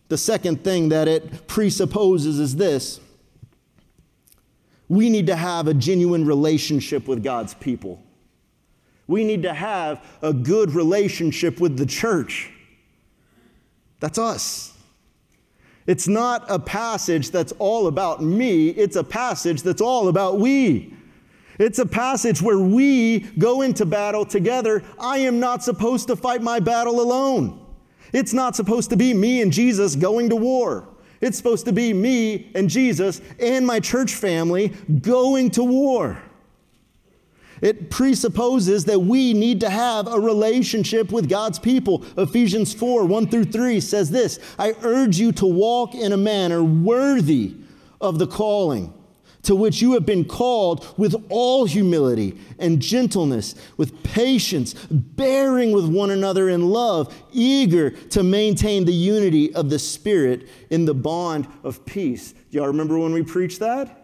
The 0.09 0.19
second 0.19 0.65
thing 0.65 0.89
that 0.89 1.07
it 1.07 1.47
presupposes 1.47 2.39
is 2.41 2.57
this 2.57 3.01
we 4.91 5.09
need 5.09 5.29
to 5.29 5.37
have 5.37 5.69
a 5.69 5.73
genuine 5.73 6.27
relationship 6.27 7.07
with 7.07 7.23
God's 7.23 7.55
people. 7.55 8.03
We 9.07 9.23
need 9.23 9.45
to 9.45 9.55
have 9.55 10.05
a 10.21 10.33
good 10.33 10.73
relationship 10.73 11.61
with 11.61 11.79
the 11.79 11.87
church. 11.87 12.51
That's 14.01 14.19
us. 14.19 14.77
It's 15.87 16.09
not 16.09 16.45
a 16.51 16.59
passage 16.59 17.31
that's 17.31 17.53
all 17.61 17.87
about 17.87 18.21
me, 18.21 18.71
it's 18.71 18.97
a 18.97 19.05
passage 19.05 19.63
that's 19.63 19.81
all 19.81 20.09
about 20.09 20.41
we. 20.41 20.93
It's 21.61 21.79
a 21.79 21.87
passage 21.87 22.43
where 22.43 22.59
we 22.59 23.21
go 23.39 23.63
into 23.63 23.87
battle 23.87 24.25
together. 24.25 24.83
I 24.99 25.19
am 25.19 25.39
not 25.39 25.63
supposed 25.63 26.09
to 26.09 26.17
fight 26.17 26.43
my 26.43 26.59
battle 26.59 27.01
alone. 27.01 27.65
It's 28.13 28.33
not 28.33 28.57
supposed 28.57 28.91
to 28.91 28.97
be 28.97 29.15
me 29.15 29.41
and 29.41 29.53
Jesus 29.53 29.95
going 29.95 30.31
to 30.31 30.37
war. 30.37 30.89
It's 31.21 31.37
supposed 31.37 31.67
to 31.67 31.73
be 31.73 31.93
me 31.93 32.51
and 32.55 32.71
Jesus 32.71 33.21
and 33.39 33.67
my 33.67 33.81
church 33.81 34.15
family 34.15 34.69
going 35.03 35.51
to 35.51 35.65
war. 35.65 36.23
It 37.61 37.91
presupposes 37.91 38.87
that 38.87 38.99
we 38.99 39.35
need 39.35 39.61
to 39.61 39.69
have 39.69 40.07
a 40.07 40.19
relationship 40.19 41.13
with 41.13 41.29
God's 41.29 41.59
people. 41.59 42.05
Ephesians 42.17 42.73
4 42.73 43.05
1 43.05 43.27
through 43.27 43.45
3 43.45 43.81
says 43.81 44.11
this 44.11 44.39
I 44.59 44.75
urge 44.83 45.19
you 45.19 45.33
to 45.33 45.47
walk 45.47 45.95
in 45.95 46.13
a 46.13 46.17
manner 46.17 46.65
worthy 46.65 47.57
of 48.01 48.19
the 48.19 48.27
calling 48.27 48.95
to 49.43 49.55
which 49.55 49.81
you 49.81 49.93
have 49.93 50.05
been 50.05 50.25
called 50.25 50.87
with 50.99 51.15
all 51.29 51.65
humility 51.65 52.39
and 52.59 52.81
gentleness, 52.81 53.55
with 53.77 54.03
patience, 54.03 54.75
bearing 54.91 55.73
with 55.73 55.87
one 55.87 56.11
another 56.11 56.49
in 56.49 56.69
love, 56.69 57.15
eager 57.33 57.91
to 57.91 58.23
maintain 58.23 58.85
the 58.85 58.93
unity 58.93 59.55
of 59.55 59.71
the 59.71 59.79
Spirit 59.79 60.49
in 60.71 60.85
the 60.85 60.95
bond 60.95 61.47
of 61.65 61.85
peace. 61.87 62.35
Y'all 62.51 62.67
remember 62.67 62.99
when 62.99 63.13
we 63.13 63.23
preached 63.23 63.61
that? 63.61 63.97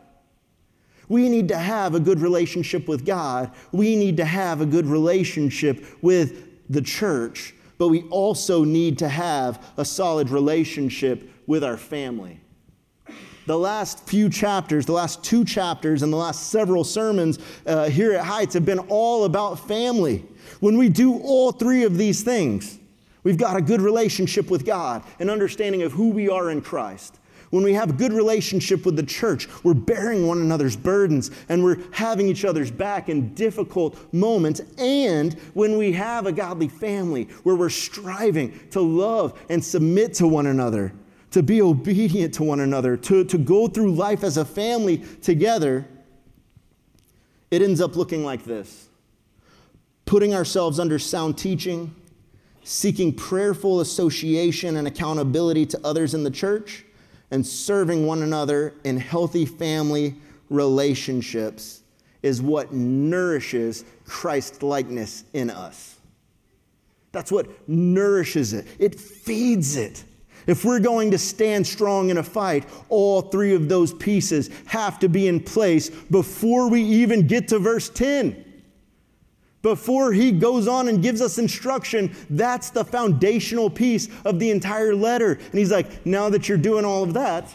We 1.09 1.29
need 1.29 1.49
to 1.49 1.57
have 1.57 1.95
a 1.95 2.01
good 2.01 2.21
relationship 2.21 2.89
with 2.89 3.07
God. 3.07 3.53
We 3.71 3.95
need 3.95 4.17
to 4.17 4.25
have 4.25 4.61
a 4.61 4.67
good 4.67 4.87
relationship 4.87 5.85
with 6.03 6.69
the 6.69 6.83
church, 6.83 7.55
but 7.79 7.89
we 7.89 8.03
also 8.09 8.65
need 8.65 8.99
to 8.99 9.09
have 9.09 9.65
a 9.77 9.85
solid 9.85 10.31
relationship 10.31 11.31
with 11.47 11.63
our 11.63 11.77
family 11.77 12.41
the 13.47 13.59
last 13.59 14.07
few 14.07 14.29
chapters, 14.29 14.87
the 14.87 14.93
last 14.93 15.25
two 15.25 15.45
chapters, 15.45 16.03
and 16.03 16.13
the 16.13 16.17
last 16.17 16.51
several 16.51 16.85
sermons 16.85 17.39
uh, 17.67 17.89
here 17.89 18.13
at 18.13 18.25
Heights 18.25 18.55
have 18.55 18.65
been 18.65 18.81
all 18.81 19.25
about 19.25 19.67
family. 19.67 20.25
When 20.61 20.77
we 20.77 20.89
do 20.89 21.19
all 21.19 21.53
three 21.53 21.85
of 21.85 21.97
these 21.97 22.23
things, 22.23 22.79
we've 23.23 23.39
got 23.39 23.57
a 23.57 23.63
good 23.63 23.81
relationship 23.81 24.51
with 24.51 24.67
God, 24.67 25.03
an 25.19 25.31
understanding 25.31 25.83
of 25.83 25.93
who 25.93 26.11
we 26.11 26.29
are 26.29 26.51
in 26.51 26.61
Christ. 26.61 27.19
When 27.51 27.63
we 27.63 27.75
have 27.75 27.91
a 27.91 27.93
good 27.93 28.13
relationship 28.13 28.85
with 28.85 28.97
the 28.97 29.05
church, 29.05 29.49
we're 29.63 29.75
bearing 29.75 30.27
one 30.27 30.39
another's 30.39 30.77
burdens 30.77 31.31
and 31.49 31.63
we're 31.63 31.79
having 31.93 32.27
each 32.27 32.45
other's 32.45 32.73
back 32.73 33.09
in 33.09 33.35
difficult 33.35 33.97
moments. 34.13 34.63
And 34.79 35.35
when 35.55 35.79
we 35.79 35.93
have 35.93 36.27
a 36.27 36.33
godly 36.33 36.69
family 36.69 37.29
where 37.45 37.55
we're 37.55 37.71
striving 37.71 38.59
to 38.71 38.81
love 38.81 39.41
and 39.49 39.65
submit 39.65 40.15
to 40.15 40.27
one 40.27 40.47
another, 40.47 40.93
to 41.31 41.43
be 41.43 41.61
obedient 41.61 42.35
to 42.35 42.43
one 42.43 42.61
another, 42.61 42.97
to, 42.97 43.25
to 43.25 43.39
go 43.39 43.69
through 43.69 43.93
life 43.93 44.25
as 44.25 44.37
a 44.37 44.45
family 44.45 44.99
together, 45.23 45.87
it 47.51 47.63
ends 47.63 47.81
up 47.81 47.97
looking 47.97 48.25
like 48.25 48.45
this 48.45 48.89
putting 50.07 50.33
ourselves 50.33 50.79
under 50.79 51.01
sound 51.01 51.37
teaching, 51.37 51.93
seeking 52.63 53.13
prayerful 53.13 53.81
association 53.81 54.77
and 54.77 54.87
accountability 54.87 55.67
to 55.67 55.81
others 55.85 56.15
in 56.15 56.23
the 56.23 56.31
church, 56.31 56.85
and 57.33 57.45
serving 57.45 58.07
one 58.07 58.23
another 58.23 58.73
in 58.85 58.97
healthy 58.97 59.45
family 59.45 60.15
relationships 60.49 61.83
is 62.23 62.41
what 62.41 62.73
nourishes 62.73 63.85
Christ 64.05 64.63
likeness 64.63 65.25
in 65.33 65.51
us. 65.51 65.97
That's 67.11 67.33
what 67.33 67.69
nourishes 67.69 68.53
it, 68.53 68.67
it 68.79 68.99
feeds 68.99 69.77
it. 69.77 70.05
If 70.47 70.65
we're 70.65 70.81
going 70.81 71.11
to 71.11 71.19
stand 71.19 71.67
strong 71.67 72.11
in 72.11 72.19
a 72.19 72.23
fight, 72.23 72.69
all 72.89 73.23
three 73.23 73.55
of 73.55 73.69
those 73.69 73.93
pieces 73.93 74.51
have 74.67 74.99
to 75.01 75.09
be 75.09 75.27
in 75.27 75.41
place 75.41 75.91
before 75.91 76.69
we 76.69 76.83
even 76.83 77.27
get 77.27 77.49
to 77.49 77.59
verse 77.59 77.89
10. 77.89 78.45
Before 79.63 80.13
he 80.13 80.31
goes 80.31 80.69
on 80.69 80.87
and 80.89 81.03
gives 81.03 81.21
us 81.21 81.39
instruction, 81.39 82.15
that's 82.31 82.71
the 82.71 82.85
foundational 82.85 83.69
piece 83.69 84.09
of 84.25 84.39
the 84.39 84.51
entire 84.53 84.95
letter. 84.95 85.33
And 85.33 85.55
he's 85.55 85.73
like, 85.73 86.07
now 86.07 86.29
that 86.31 86.49
you're 86.49 86.59
doing 86.59 86.85
all 86.85 87.03
of 87.03 87.15
that, 87.15 87.53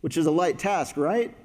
which 0.00 0.16
is 0.16 0.24
a 0.24 0.30
light 0.30 0.58
task, 0.58 0.96
right? 0.96 1.36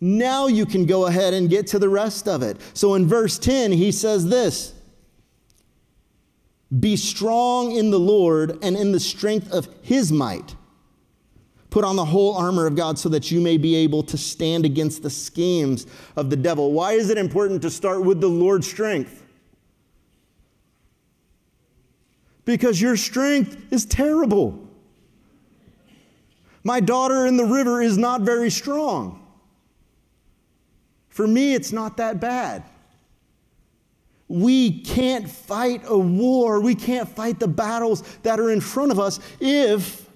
Now 0.00 0.46
you 0.46 0.66
can 0.66 0.86
go 0.86 1.06
ahead 1.06 1.34
and 1.34 1.50
get 1.50 1.66
to 1.68 1.80
the 1.80 1.88
rest 1.88 2.28
of 2.28 2.42
it. 2.42 2.58
So 2.74 2.94
in 2.94 3.08
verse 3.08 3.38
10, 3.38 3.72
he 3.72 3.90
says 3.90 4.28
this 4.28 4.75
Be 6.80 6.96
strong 6.96 7.72
in 7.72 7.90
the 7.90 7.98
Lord 7.98 8.58
and 8.62 8.76
in 8.76 8.92
the 8.92 9.00
strength 9.00 9.52
of 9.52 9.68
his 9.82 10.10
might. 10.10 10.56
Put 11.70 11.84
on 11.84 11.96
the 11.96 12.04
whole 12.04 12.34
armor 12.34 12.66
of 12.66 12.74
God 12.74 12.98
so 12.98 13.08
that 13.10 13.30
you 13.30 13.40
may 13.40 13.56
be 13.56 13.76
able 13.76 14.02
to 14.04 14.16
stand 14.16 14.64
against 14.64 15.02
the 15.02 15.10
schemes 15.10 15.86
of 16.16 16.30
the 16.30 16.36
devil. 16.36 16.72
Why 16.72 16.92
is 16.92 17.10
it 17.10 17.18
important 17.18 17.62
to 17.62 17.70
start 17.70 18.02
with 18.02 18.20
the 18.20 18.28
Lord's 18.28 18.66
strength? 18.66 19.22
Because 22.44 22.80
your 22.80 22.96
strength 22.96 23.72
is 23.72 23.84
terrible. 23.84 24.66
My 26.64 26.80
daughter 26.80 27.26
in 27.26 27.36
the 27.36 27.44
river 27.44 27.82
is 27.82 27.98
not 27.98 28.22
very 28.22 28.50
strong. 28.50 29.24
For 31.08 31.26
me, 31.26 31.54
it's 31.54 31.72
not 31.72 31.96
that 31.98 32.20
bad. 32.20 32.64
We 34.28 34.80
can't 34.80 35.30
fight 35.30 35.82
a 35.86 35.96
war, 35.96 36.60
we 36.60 36.74
can't 36.74 37.08
fight 37.08 37.38
the 37.38 37.48
battles 37.48 38.02
that 38.22 38.40
are 38.40 38.50
in 38.50 38.60
front 38.60 38.90
of 38.90 38.98
us 38.98 39.20
if 39.40 40.08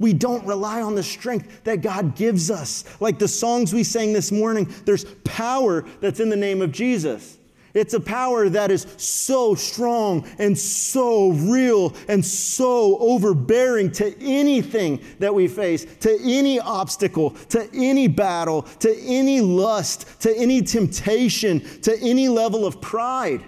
we 0.00 0.12
don't 0.12 0.44
rely 0.44 0.82
on 0.82 0.96
the 0.96 1.02
strength 1.02 1.62
that 1.62 1.80
God 1.80 2.16
gives 2.16 2.50
us. 2.50 2.84
Like 3.00 3.20
the 3.20 3.28
songs 3.28 3.72
we 3.72 3.84
sang 3.84 4.12
this 4.12 4.32
morning, 4.32 4.72
there's 4.84 5.04
power 5.22 5.84
that's 6.00 6.18
in 6.18 6.28
the 6.28 6.36
name 6.36 6.60
of 6.60 6.72
Jesus. 6.72 7.38
It's 7.74 7.94
a 7.94 8.00
power 8.00 8.48
that 8.50 8.70
is 8.70 8.86
so 8.98 9.54
strong 9.54 10.28
and 10.38 10.58
so 10.58 11.30
real 11.30 11.94
and 12.08 12.24
so 12.24 12.98
overbearing 12.98 13.92
to 13.92 14.14
anything 14.20 15.00
that 15.20 15.34
we 15.34 15.48
face, 15.48 15.86
to 16.00 16.18
any 16.22 16.60
obstacle, 16.60 17.30
to 17.48 17.68
any 17.72 18.08
battle, 18.08 18.62
to 18.80 18.94
any 19.00 19.40
lust, 19.40 20.20
to 20.20 20.36
any 20.36 20.60
temptation, 20.60 21.60
to 21.80 21.98
any 22.00 22.28
level 22.28 22.66
of 22.66 22.80
pride. 22.80 23.42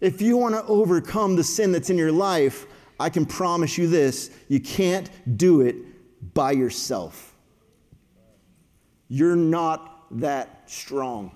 If 0.00 0.20
you 0.20 0.36
want 0.36 0.54
to 0.54 0.64
overcome 0.64 1.36
the 1.36 1.44
sin 1.44 1.72
that's 1.72 1.90
in 1.90 1.96
your 1.96 2.12
life, 2.12 2.66
I 2.98 3.08
can 3.10 3.26
promise 3.26 3.78
you 3.78 3.88
this 3.88 4.30
you 4.48 4.60
can't 4.60 5.10
do 5.36 5.60
it 5.62 5.76
by 6.34 6.52
yourself. 6.52 7.34
You're 9.08 9.36
not 9.36 10.06
that 10.20 10.62
strong. 10.66 11.30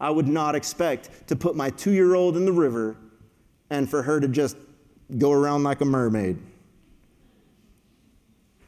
I 0.00 0.10
would 0.10 0.26
not 0.26 0.54
expect 0.54 1.28
to 1.28 1.36
put 1.36 1.54
my 1.54 1.70
two 1.70 1.92
year 1.92 2.14
old 2.14 2.36
in 2.36 2.44
the 2.44 2.52
river 2.52 2.96
and 3.70 3.88
for 3.88 4.02
her 4.02 4.20
to 4.20 4.28
just 4.28 4.56
go 5.18 5.32
around 5.32 5.62
like 5.62 5.80
a 5.80 5.84
mermaid. 5.84 6.38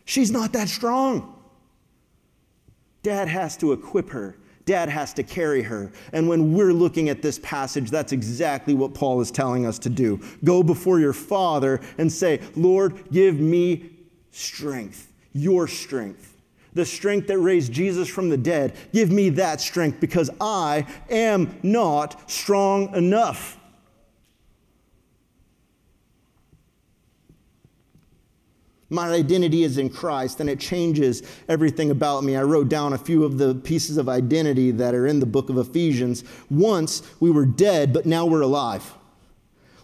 She's 0.04 0.30
not 0.30 0.52
that 0.52 0.68
strong. 0.68 1.34
Dad 3.02 3.28
has 3.28 3.56
to 3.58 3.72
equip 3.72 4.10
her. 4.10 4.36
Dad 4.66 4.88
has 4.88 5.12
to 5.14 5.22
carry 5.22 5.62
her. 5.62 5.92
And 6.12 6.28
when 6.28 6.54
we're 6.54 6.72
looking 6.72 7.08
at 7.08 7.22
this 7.22 7.38
passage, 7.40 7.90
that's 7.90 8.12
exactly 8.12 8.74
what 8.74 8.94
Paul 8.94 9.20
is 9.20 9.30
telling 9.30 9.66
us 9.66 9.78
to 9.80 9.90
do. 9.90 10.20
Go 10.42 10.62
before 10.62 11.00
your 11.00 11.12
father 11.12 11.80
and 11.98 12.10
say, 12.10 12.40
Lord, 12.56 13.10
give 13.10 13.38
me 13.38 13.90
strength, 14.30 15.12
your 15.32 15.68
strength 15.68 16.34
the 16.74 16.84
strength 16.84 17.28
that 17.28 17.38
raised 17.38 17.72
Jesus 17.72 18.08
from 18.08 18.28
the 18.28 18.36
dead. 18.36 18.74
Give 18.92 19.10
me 19.10 19.30
that 19.30 19.60
strength 19.60 20.00
because 20.00 20.28
I 20.40 20.86
am 21.08 21.58
not 21.62 22.28
strong 22.30 22.94
enough. 22.94 23.58
My 28.90 29.08
identity 29.08 29.64
is 29.64 29.78
in 29.78 29.88
Christ, 29.88 30.40
and 30.40 30.50
it 30.50 30.60
changes 30.60 31.22
everything 31.48 31.90
about 31.90 32.22
me. 32.22 32.36
I 32.36 32.42
wrote 32.42 32.68
down 32.68 32.92
a 32.92 32.98
few 32.98 33.24
of 33.24 33.38
the 33.38 33.54
pieces 33.54 33.96
of 33.96 34.08
identity 34.08 34.70
that 34.72 34.94
are 34.94 35.06
in 35.06 35.20
the 35.20 35.26
book 35.26 35.48
of 35.48 35.58
Ephesians. 35.58 36.24
Once 36.50 37.02
we 37.20 37.30
were 37.30 37.46
dead, 37.46 37.92
but 37.92 38.06
now 38.06 38.26
we're 38.26 38.42
alive. 38.42 38.94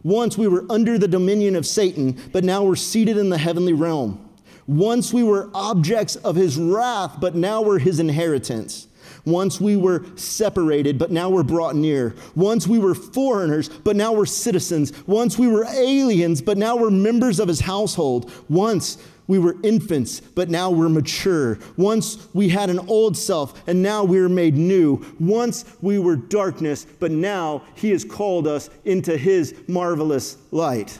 Once 0.02 0.38
we 0.38 0.48
were 0.48 0.64
under 0.70 0.98
the 0.98 1.08
dominion 1.08 1.56
of 1.56 1.66
Satan, 1.66 2.18
but 2.32 2.44
now 2.44 2.62
we're 2.62 2.76
seated 2.76 3.16
in 3.16 3.30
the 3.30 3.38
heavenly 3.38 3.72
realm. 3.72 4.26
Once 4.66 5.12
we 5.12 5.22
were 5.22 5.50
objects 5.54 6.16
of 6.16 6.36
his 6.36 6.56
wrath, 6.56 7.16
but 7.20 7.34
now 7.34 7.60
we're 7.60 7.78
his 7.78 8.00
inheritance. 8.00 8.86
Once 9.24 9.60
we 9.60 9.76
were 9.76 10.04
separated, 10.16 10.98
but 10.98 11.10
now 11.10 11.28
we're 11.28 11.42
brought 11.42 11.76
near. 11.76 12.14
Once 12.34 12.66
we 12.66 12.78
were 12.78 12.94
foreigners, 12.94 13.68
but 13.68 13.96
now 13.96 14.12
we're 14.12 14.26
citizens. 14.26 14.92
Once 15.06 15.38
we 15.38 15.48
were 15.48 15.64
aliens, 15.64 16.40
but 16.42 16.58
now 16.58 16.76
we're 16.76 16.90
members 16.90 17.40
of 17.40 17.48
his 17.48 17.60
household. 17.60 18.30
Once 18.48 18.98
we 19.26 19.38
were 19.38 19.56
infants, 19.62 20.20
but 20.20 20.50
now 20.50 20.70
we're 20.70 20.88
mature. 20.88 21.56
Once 21.76 22.26
we 22.34 22.48
had 22.48 22.68
an 22.68 22.80
old 22.88 23.16
self, 23.16 23.62
and 23.68 23.80
now 23.80 24.02
we 24.02 24.18
are 24.18 24.28
made 24.28 24.56
new. 24.56 25.04
Once 25.20 25.64
we 25.80 26.00
were 26.00 26.16
darkness, 26.16 26.84
but 26.98 27.12
now 27.12 27.62
he 27.76 27.90
has 27.90 28.04
called 28.04 28.48
us 28.48 28.70
into 28.84 29.16
his 29.16 29.54
marvelous 29.68 30.36
light. 30.50 30.98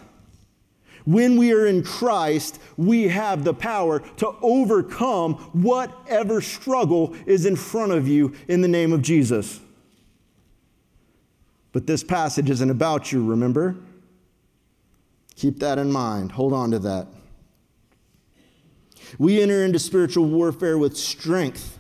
When 1.11 1.37
we 1.37 1.53
are 1.53 1.67
in 1.67 1.83
Christ, 1.83 2.61
we 2.77 3.09
have 3.09 3.43
the 3.43 3.53
power 3.53 3.99
to 4.19 4.33
overcome 4.43 5.35
whatever 5.53 6.41
struggle 6.41 7.17
is 7.27 7.47
in 7.47 7.57
front 7.57 7.91
of 7.91 8.07
you 8.07 8.33
in 8.47 8.61
the 8.61 8.69
name 8.69 8.93
of 8.93 9.03
Jesus. 9.03 9.59
But 11.73 11.89
this 11.89 12.05
passage 12.05 12.49
isn't 12.49 12.71
about 12.71 13.11
you, 13.11 13.27
remember? 13.27 13.75
Keep 15.35 15.59
that 15.59 15.79
in 15.79 15.91
mind. 15.91 16.31
Hold 16.31 16.53
on 16.53 16.71
to 16.71 16.79
that. 16.79 17.09
We 19.19 19.43
enter 19.43 19.65
into 19.65 19.81
spiritual 19.81 20.27
warfare 20.27 20.79
with 20.79 20.97
strength, 20.97 21.77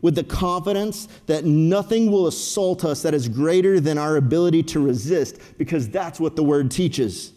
with 0.00 0.14
the 0.14 0.22
confidence 0.22 1.08
that 1.26 1.44
nothing 1.44 2.08
will 2.08 2.28
assault 2.28 2.84
us 2.84 3.02
that 3.02 3.14
is 3.14 3.28
greater 3.28 3.80
than 3.80 3.98
our 3.98 4.14
ability 4.14 4.62
to 4.62 4.78
resist, 4.78 5.40
because 5.58 5.88
that's 5.88 6.20
what 6.20 6.36
the 6.36 6.44
word 6.44 6.70
teaches. 6.70 7.33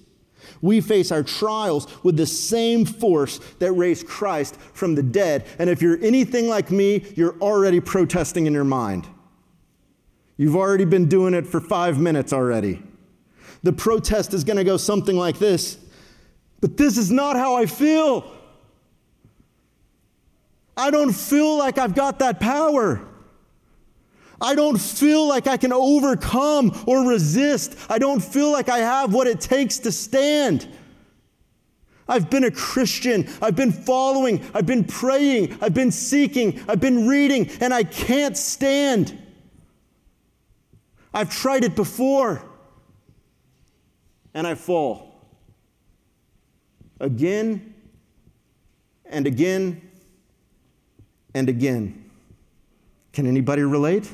We 0.62 0.82
face 0.82 1.12
our 1.12 1.24
trials 1.24 1.88
with 2.04 2.18
the 2.18 2.26
same 2.26 2.86
force 2.86 3.40
that 3.60 3.72
raised 3.74 4.08
Christ 4.08 4.56
from 4.74 4.96
the 4.96 5.04
dead. 5.04 5.46
And 5.60 5.70
if 5.70 5.82
you're 5.82 6.04
anything 6.04 6.48
like 6.48 6.72
me, 6.72 7.06
you're 7.16 7.38
already 7.40 7.80
protesting 7.80 8.46
in 8.46 8.54
your 8.54 8.64
mind. 8.64 9.08
You've 10.38 10.56
already 10.56 10.86
been 10.86 11.08
doing 11.08 11.34
it 11.34 11.48
for 11.48 11.60
five 11.60 12.00
minutes 12.00 12.32
already. 12.32 12.82
The 13.64 13.74
protest 13.74 14.34
is 14.34 14.44
going 14.44 14.58
to 14.58 14.64
go 14.64 14.78
something 14.78 15.16
like 15.16 15.40
this 15.40 15.78
But 16.62 16.78
this 16.78 16.98
is 16.98 17.12
not 17.12 17.36
how 17.36 17.56
I 17.56 17.66
feel. 17.66 18.32
I 20.76 20.92
don't 20.92 21.14
feel 21.14 21.58
like 21.58 21.80
I've 21.80 21.96
got 21.96 22.20
that 22.20 22.40
power. 22.40 23.07
I 24.40 24.54
don't 24.56 24.78
feel 24.78 25.28
like 25.28 25.48
I 25.48 25.58
can 25.58 25.74
overcome 25.74 26.84
or 26.86 27.08
resist. 27.08 27.78
I 27.90 27.98
don't 27.98 28.20
feel 28.20 28.52
like 28.52 28.70
I 28.70 28.80
have 28.80 29.14
what 29.14 29.28
it 29.28 29.42
takes 29.42 29.80
to 29.80 29.92
stand. 29.92 30.68
I've 32.08 32.30
been 32.30 32.44
a 32.44 32.52
Christian. 32.52 33.28
I've 33.42 33.56
been 33.56 33.72
following. 33.72 34.44
I've 34.54 34.66
been 34.66 34.84
praying. 34.84 35.58
I've 35.62 35.74
been 35.74 35.92
seeking. 35.92 36.64
I've 36.68 36.80
been 36.80 37.08
reading, 37.08 37.50
and 37.60 37.74
I 37.74 37.84
can't 37.84 38.38
stand. 38.38 39.18
I've 41.14 41.32
tried 41.32 41.64
it 41.64 41.76
before, 41.76 42.44
and 44.34 44.46
I 44.46 44.56
fall. 44.56 45.16
Again 47.00 47.74
and 49.06 49.28
again 49.28 49.82
and 51.34 51.50
again. 51.50 52.10
Can 53.14 53.26
anybody 53.26 53.64
relate? 53.64 54.10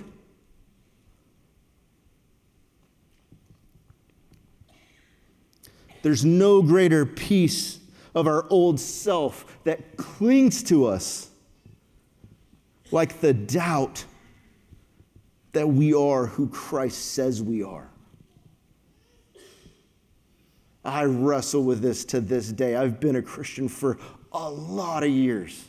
There's 6.03 6.23
no 6.23 6.61
greater 6.61 7.05
piece 7.05 7.79
of 8.13 8.27
our 8.27 8.45
old 8.49 8.79
self 8.79 9.57
that 9.63 9.97
clings 9.97 10.61
to 10.63 10.85
us 10.85 11.29
like 12.91 13.21
the 13.21 13.33
doubt 13.33 14.05
that 15.53 15.67
we 15.67 15.93
are 15.93 16.27
who 16.27 16.47
Christ 16.49 17.13
says 17.13 17.41
we 17.41 17.63
are. 17.63 17.89
I 20.85 21.05
wrestle 21.05 21.63
with 21.63 21.81
this 21.81 22.03
to 22.05 22.19
this 22.19 22.51
day. 22.51 22.75
I've 22.75 22.99
been 22.99 23.15
a 23.15 23.21
Christian 23.21 23.69
for 23.69 23.97
a 24.33 24.49
lot 24.49 25.03
of 25.03 25.09
years. 25.09 25.63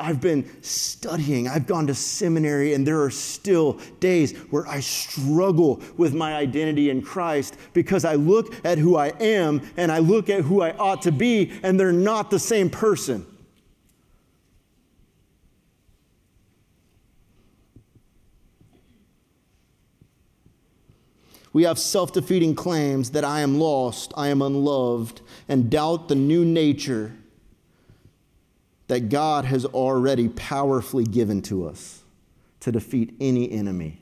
I've 0.00 0.20
been 0.20 0.48
studying, 0.62 1.46
I've 1.46 1.66
gone 1.66 1.86
to 1.88 1.94
seminary, 1.94 2.74
and 2.74 2.86
there 2.86 3.02
are 3.02 3.10
still 3.10 3.74
days 4.00 4.36
where 4.50 4.66
I 4.66 4.80
struggle 4.80 5.82
with 5.96 6.14
my 6.14 6.34
identity 6.34 6.90
in 6.90 7.02
Christ 7.02 7.56
because 7.74 8.04
I 8.04 8.14
look 8.14 8.54
at 8.64 8.78
who 8.78 8.96
I 8.96 9.08
am 9.20 9.60
and 9.76 9.92
I 9.92 9.98
look 9.98 10.30
at 10.30 10.40
who 10.40 10.62
I 10.62 10.72
ought 10.72 11.02
to 11.02 11.12
be, 11.12 11.52
and 11.62 11.78
they're 11.78 11.92
not 11.92 12.30
the 12.30 12.38
same 12.38 12.70
person. 12.70 13.26
We 21.52 21.64
have 21.64 21.78
self 21.78 22.12
defeating 22.12 22.54
claims 22.54 23.10
that 23.10 23.24
I 23.24 23.40
am 23.40 23.58
lost, 23.58 24.12
I 24.16 24.28
am 24.28 24.40
unloved, 24.40 25.20
and 25.48 25.68
doubt 25.68 26.08
the 26.08 26.14
new 26.14 26.44
nature 26.44 27.12
that 28.90 29.08
God 29.08 29.44
has 29.44 29.64
already 29.66 30.26
powerfully 30.30 31.04
given 31.04 31.42
to 31.42 31.64
us 31.64 32.02
to 32.58 32.72
defeat 32.72 33.14
any 33.20 33.48
enemy. 33.48 34.00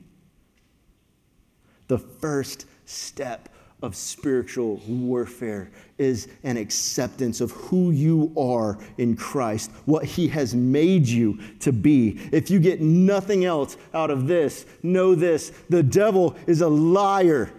The 1.89 1.99
first 1.99 2.65
step 2.85 3.49
of 3.83 3.95
spiritual 3.95 4.81
warfare 4.87 5.69
is 5.99 6.27
an 6.43 6.57
acceptance 6.57 7.39
of 7.39 7.51
who 7.51 7.91
you 7.91 8.33
are 8.35 8.79
in 8.97 9.15
Christ, 9.15 9.69
what 9.85 10.05
He 10.05 10.27
has 10.29 10.55
made 10.55 11.07
you 11.07 11.37
to 11.59 11.71
be. 11.71 12.19
If 12.31 12.49
you 12.49 12.59
get 12.59 12.81
nothing 12.81 13.45
else 13.45 13.77
out 13.93 14.09
of 14.09 14.25
this, 14.25 14.65
know 14.81 15.13
this 15.13 15.51
the 15.69 15.83
devil 15.83 16.35
is 16.47 16.61
a 16.61 16.67
liar. 16.67 17.53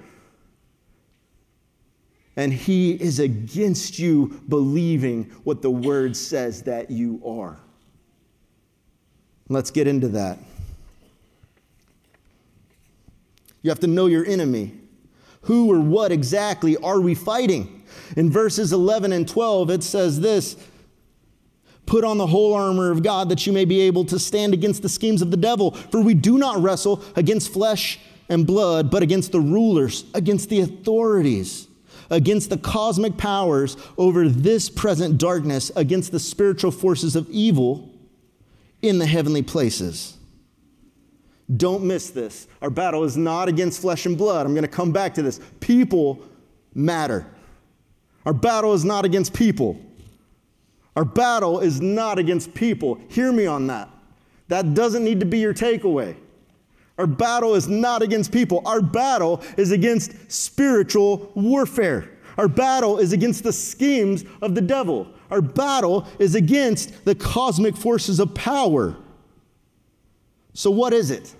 And 2.36 2.52
he 2.52 2.92
is 2.92 3.18
against 3.18 3.98
you 3.98 4.40
believing 4.48 5.24
what 5.44 5.62
the 5.62 5.70
word 5.70 6.16
says 6.16 6.62
that 6.62 6.90
you 6.90 7.20
are. 7.24 7.58
Let's 9.48 9.70
get 9.70 9.88
into 9.88 10.08
that. 10.08 10.38
You 13.62 13.70
have 13.70 13.80
to 13.80 13.86
know 13.86 14.06
your 14.06 14.24
enemy. 14.24 14.72
Who 15.42 15.70
or 15.72 15.80
what 15.80 16.12
exactly 16.12 16.76
are 16.76 17.00
we 17.00 17.14
fighting? 17.14 17.82
In 18.16 18.30
verses 18.30 18.72
11 18.72 19.12
and 19.12 19.28
12, 19.28 19.70
it 19.70 19.82
says 19.82 20.20
this 20.20 20.56
Put 21.86 22.04
on 22.04 22.18
the 22.18 22.26
whole 22.26 22.54
armor 22.54 22.90
of 22.90 23.02
God 23.02 23.28
that 23.30 23.46
you 23.46 23.52
may 23.52 23.64
be 23.64 23.80
able 23.80 24.04
to 24.06 24.18
stand 24.18 24.54
against 24.54 24.82
the 24.82 24.88
schemes 24.88 25.22
of 25.22 25.30
the 25.30 25.36
devil. 25.36 25.72
For 25.72 26.00
we 26.00 26.14
do 26.14 26.38
not 26.38 26.62
wrestle 26.62 27.02
against 27.16 27.52
flesh 27.52 27.98
and 28.28 28.46
blood, 28.46 28.90
but 28.90 29.02
against 29.02 29.32
the 29.32 29.40
rulers, 29.40 30.04
against 30.14 30.48
the 30.48 30.60
authorities, 30.60 31.66
against 32.10 32.50
the 32.50 32.58
cosmic 32.58 33.16
powers 33.16 33.76
over 33.96 34.28
this 34.28 34.68
present 34.68 35.18
darkness, 35.18 35.70
against 35.76 36.12
the 36.12 36.18
spiritual 36.18 36.70
forces 36.70 37.16
of 37.16 37.28
evil 37.30 37.88
in 38.82 38.98
the 38.98 39.06
heavenly 39.06 39.42
places. 39.42 40.16
Don't 41.56 41.84
miss 41.84 42.10
this. 42.10 42.46
Our 42.62 42.70
battle 42.70 43.04
is 43.04 43.16
not 43.16 43.48
against 43.48 43.80
flesh 43.80 44.06
and 44.06 44.16
blood. 44.16 44.46
I'm 44.46 44.54
going 44.54 44.62
to 44.62 44.68
come 44.68 44.92
back 44.92 45.14
to 45.14 45.22
this. 45.22 45.40
People 45.60 46.22
matter. 46.74 47.26
Our 48.24 48.32
battle 48.32 48.72
is 48.74 48.84
not 48.84 49.04
against 49.04 49.32
people. 49.32 49.80
Our 50.94 51.04
battle 51.04 51.60
is 51.60 51.80
not 51.80 52.18
against 52.18 52.54
people. 52.54 53.00
Hear 53.08 53.32
me 53.32 53.46
on 53.46 53.66
that. 53.68 53.88
That 54.48 54.74
doesn't 54.74 55.04
need 55.04 55.20
to 55.20 55.26
be 55.26 55.38
your 55.38 55.54
takeaway. 55.54 56.16
Our 57.00 57.06
battle 57.06 57.54
is 57.54 57.66
not 57.66 58.02
against 58.02 58.30
people. 58.30 58.60
Our 58.66 58.82
battle 58.82 59.42
is 59.56 59.70
against 59.70 60.30
spiritual 60.30 61.32
warfare. 61.34 62.10
Our 62.36 62.46
battle 62.46 62.98
is 62.98 63.14
against 63.14 63.42
the 63.42 63.54
schemes 63.54 64.26
of 64.42 64.54
the 64.54 64.60
devil. 64.60 65.08
Our 65.30 65.40
battle 65.40 66.06
is 66.18 66.34
against 66.34 67.06
the 67.06 67.14
cosmic 67.14 67.74
forces 67.74 68.20
of 68.20 68.34
power. 68.34 68.98
So, 70.52 70.70
what 70.70 70.92
is 70.92 71.10
it? 71.10 71.34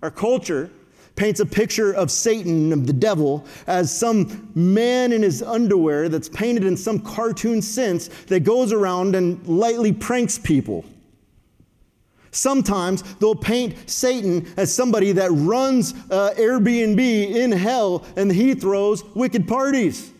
Our 0.00 0.12
culture 0.12 0.70
paints 1.16 1.40
a 1.40 1.46
picture 1.46 1.92
of 1.92 2.12
Satan, 2.12 2.72
of 2.72 2.86
the 2.86 2.92
devil, 2.92 3.44
as 3.66 3.92
some 3.92 4.52
man 4.54 5.10
in 5.10 5.22
his 5.24 5.42
underwear 5.42 6.08
that's 6.08 6.28
painted 6.28 6.62
in 6.62 6.76
some 6.76 7.00
cartoon 7.00 7.60
sense 7.60 8.06
that 8.28 8.44
goes 8.44 8.72
around 8.72 9.16
and 9.16 9.44
lightly 9.48 9.92
pranks 9.92 10.38
people. 10.38 10.84
Sometimes 12.32 13.02
they'll 13.16 13.34
paint 13.34 13.90
Satan 13.90 14.46
as 14.56 14.72
somebody 14.72 15.12
that 15.12 15.30
runs 15.32 15.94
uh, 16.10 16.34
Airbnb 16.36 17.00
in 17.00 17.52
hell 17.52 18.04
and 18.16 18.30
he 18.30 18.54
throws 18.54 19.04
wicked 19.14 19.48
parties. 19.48 20.12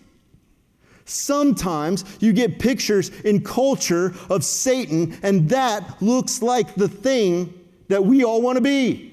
Sometimes 1.05 2.05
you 2.21 2.33
get 2.33 2.59
pictures 2.59 3.09
in 3.21 3.43
culture 3.43 4.15
of 4.29 4.45
Satan, 4.45 5.19
and 5.25 5.49
that 5.49 6.01
looks 6.01 6.41
like 6.41 6.77
the 6.77 6.89
thing 6.89 7.53
that 7.89 8.05
we 8.05 8.23
all 8.23 8.41
want 8.41 8.57
to 8.57 8.63
be. 8.63 9.11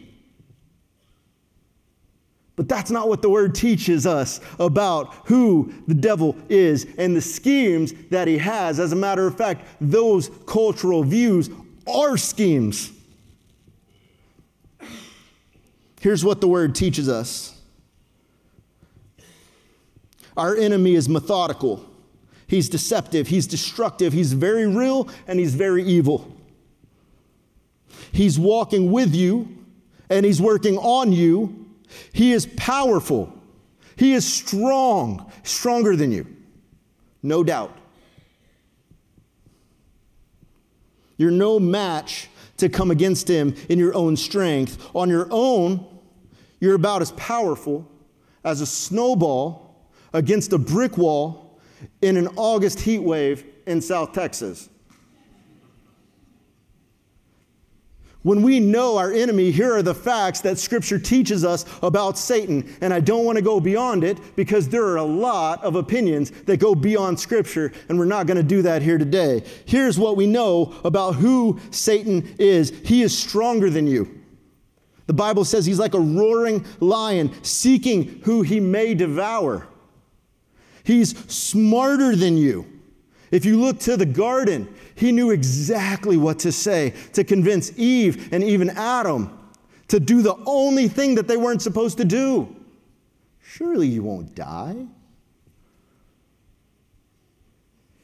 But 2.56 2.68
that's 2.68 2.90
not 2.90 3.08
what 3.08 3.22
the 3.22 3.30
word 3.30 3.54
teaches 3.54 4.06
us 4.06 4.42
about 4.60 5.14
who 5.26 5.72
the 5.88 5.94
devil 5.94 6.36
is 6.50 6.88
and 6.98 7.16
the 7.16 7.22
schemes 7.22 7.94
that 8.10 8.28
he 8.28 8.38
has. 8.40 8.80
As 8.80 8.92
a 8.92 8.96
matter 8.96 9.26
of 9.26 9.38
fact, 9.38 9.66
those 9.80 10.30
cultural 10.46 11.04
views 11.04 11.50
are 11.88 12.18
schemes. 12.18 12.92
Here's 16.00 16.24
what 16.24 16.42
the 16.42 16.48
word 16.48 16.76
teaches 16.76 17.10
us 17.10 17.60
our 20.36 20.56
enemy 20.56 20.94
is 20.94 21.10
methodical, 21.10 21.86
he's 22.48 22.70
deceptive, 22.70 23.28
he's 23.28 23.48
destructive, 23.48 24.14
he's 24.14 24.34
very 24.34 24.68
real, 24.68 25.10
and 25.28 25.40
he's 25.40 25.56
very 25.56 25.84
evil. 25.84 26.34
He's 28.12 28.40
walking 28.40 28.92
with 28.92 29.14
you 29.14 29.66
and 30.10 30.26
he's 30.26 30.42
working 30.42 30.78
on 30.78 31.12
you 31.12 31.68
he 32.14 32.34
is 32.34 32.46
powerful. 32.58 33.34
He 33.96 34.14
is 34.14 34.32
strong, 34.32 35.32
stronger 35.44 35.96
than 35.96 36.12
you, 36.12 36.28
no 37.24 37.44
doubt. 37.44 37.77
You're 41.18 41.32
no 41.32 41.60
match 41.60 42.30
to 42.58 42.70
come 42.70 42.92
against 42.92 43.28
him 43.28 43.56
in 43.70 43.80
your 43.80 43.94
own 43.96 44.16
strength. 44.16 44.90
On 44.96 45.10
your 45.10 45.28
own, 45.32 45.86
you're 46.60 46.76
about 46.76 47.02
as 47.02 47.12
powerful 47.14 47.90
as 48.44 48.62
a 48.62 48.66
snowball 48.66 49.90
against 50.14 50.54
a 50.54 50.58
brick 50.58 50.98
wall 50.98 51.60
in 52.02 52.18
an 52.18 52.28
August 52.36 52.80
heat 52.80 53.00
wave 53.00 53.46
in 53.66 53.82
South 53.82 54.14
Texas. 54.14 54.70
When 58.28 58.42
we 58.42 58.60
know 58.60 58.98
our 58.98 59.10
enemy, 59.14 59.52
here 59.52 59.74
are 59.74 59.82
the 59.82 59.96
facts 59.96 60.42
that 60.42 60.60
Scripture 60.60 61.00
teaches 61.00 61.46
us 61.46 61.64
about 61.82 62.18
Satan. 62.18 62.76
And 62.82 62.94
I 62.94 63.00
don't 63.00 63.24
want 63.24 63.38
to 63.38 63.42
go 63.42 63.62
beyond 63.62 64.04
it 64.04 64.36
because 64.36 64.68
there 64.68 64.84
are 64.84 64.98
a 64.98 65.04
lot 65.04 65.64
of 65.64 65.76
opinions 65.78 66.32
that 66.42 66.58
go 66.58 66.76
beyond 66.76 67.22
Scripture, 67.22 67.72
and 67.88 67.98
we're 67.98 68.04
not 68.04 68.28
going 68.28 68.36
to 68.36 68.44
do 68.44 68.62
that 68.64 68.82
here 68.82 68.98
today. 68.98 69.46
Here's 69.64 69.98
what 69.98 70.18
we 70.18 70.28
know 70.28 70.76
about 70.84 71.16
who 71.16 71.62
Satan 71.72 72.36
is 72.38 72.72
he 72.84 73.02
is 73.02 73.18
stronger 73.18 73.70
than 73.70 73.88
you. 73.88 74.22
The 75.06 75.14
Bible 75.14 75.46
says 75.46 75.66
he's 75.66 75.80
like 75.80 75.94
a 75.94 76.00
roaring 76.02 76.66
lion 76.82 77.32
seeking 77.46 78.20
who 78.26 78.42
he 78.42 78.60
may 78.60 78.94
devour. 78.94 79.70
He's 80.84 81.18
smarter 81.34 82.14
than 82.14 82.36
you. 82.36 82.66
If 83.32 83.46
you 83.46 83.60
look 83.60 83.80
to 83.82 83.98
the 83.98 84.06
garden, 84.06 84.74
he 84.98 85.12
knew 85.12 85.30
exactly 85.30 86.18
what 86.18 86.40
to 86.40 86.52
say 86.52 86.94
to 87.14 87.24
convince 87.24 87.72
Eve 87.78 88.34
and 88.34 88.44
even 88.44 88.72
Adam 88.72 89.38
to 89.90 90.00
do 90.00 90.24
the 90.24 90.36
only 90.48 90.88
thing 90.88 91.16
that 91.16 91.28
they 91.28 91.38
weren't 91.38 91.62
supposed 91.62 91.98
to 92.00 92.06
do. 92.06 92.54
Surely 93.40 93.88
you 93.88 94.02
won't 94.02 94.34
die. 94.34 94.88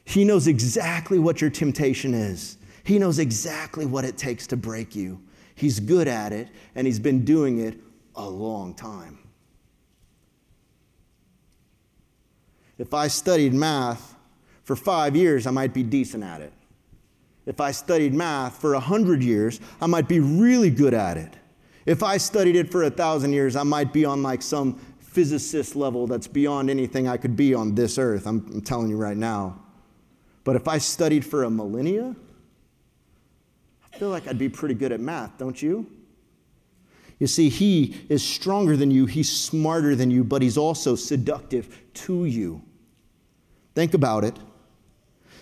He 0.04 0.24
knows 0.24 0.46
exactly 0.46 1.18
what 1.18 1.40
your 1.40 1.50
temptation 1.50 2.14
is. 2.14 2.58
He 2.84 3.00
knows 3.00 3.18
exactly 3.18 3.86
what 3.86 4.04
it 4.04 4.16
takes 4.16 4.46
to 4.48 4.56
break 4.56 4.94
you. 4.94 5.20
He's 5.56 5.80
good 5.80 6.06
at 6.06 6.32
it, 6.32 6.48
and 6.76 6.86
he's 6.86 7.00
been 7.00 7.24
doing 7.24 7.58
it 7.58 7.74
a 8.14 8.28
long 8.28 8.72
time. 8.72 9.18
If 12.78 12.94
I 12.94 13.08
studied 13.08 13.52
math 13.52 14.14
for 14.62 14.76
five 14.76 15.16
years, 15.16 15.46
I 15.46 15.50
might 15.50 15.74
be 15.74 15.82
decent 15.82 16.22
at 16.22 16.40
it. 16.40 16.52
If 17.46 17.60
I 17.60 17.72
studied 17.72 18.14
math 18.14 18.60
for 18.60 18.72
100 18.72 19.22
years, 19.22 19.60
I 19.80 19.86
might 19.86 20.08
be 20.08 20.20
really 20.20 20.70
good 20.70 20.94
at 20.94 21.16
it. 21.16 21.36
If 21.86 22.02
I 22.02 22.16
studied 22.16 22.56
it 22.56 22.70
for 22.70 22.84
a 22.84 22.90
thousand 22.90 23.32
years, 23.34 23.56
I 23.56 23.62
might 23.62 23.92
be 23.92 24.04
on 24.04 24.22
like 24.22 24.40
some 24.40 24.80
physicist 24.98 25.76
level 25.76 26.06
that's 26.06 26.26
beyond 26.26 26.70
anything 26.70 27.06
I 27.06 27.16
could 27.16 27.36
be 27.36 27.54
on 27.54 27.74
this 27.74 27.98
earth. 27.98 28.26
I'm, 28.26 28.46
I'm 28.52 28.60
telling 28.62 28.88
you 28.88 28.96
right 28.96 29.16
now. 29.16 29.60
But 30.42 30.56
if 30.56 30.66
I 30.66 30.78
studied 30.78 31.24
for 31.24 31.44
a 31.44 31.50
millennia, 31.50 32.16
I 33.92 33.98
feel 33.98 34.08
like 34.08 34.26
I'd 34.26 34.38
be 34.38 34.48
pretty 34.48 34.74
good 34.74 34.92
at 34.92 35.00
math, 35.00 35.38
don't 35.38 35.60
you? 35.60 35.86
You 37.18 37.26
see, 37.26 37.48
he 37.48 37.96
is 38.08 38.22
stronger 38.22 38.76
than 38.76 38.90
you, 38.90 39.06
he's 39.06 39.30
smarter 39.30 39.94
than 39.94 40.10
you, 40.10 40.24
but 40.24 40.42
he's 40.42 40.58
also 40.58 40.96
seductive 40.96 41.80
to 41.94 42.24
you. 42.24 42.62
Think 43.74 43.94
about 43.94 44.24
it. 44.24 44.36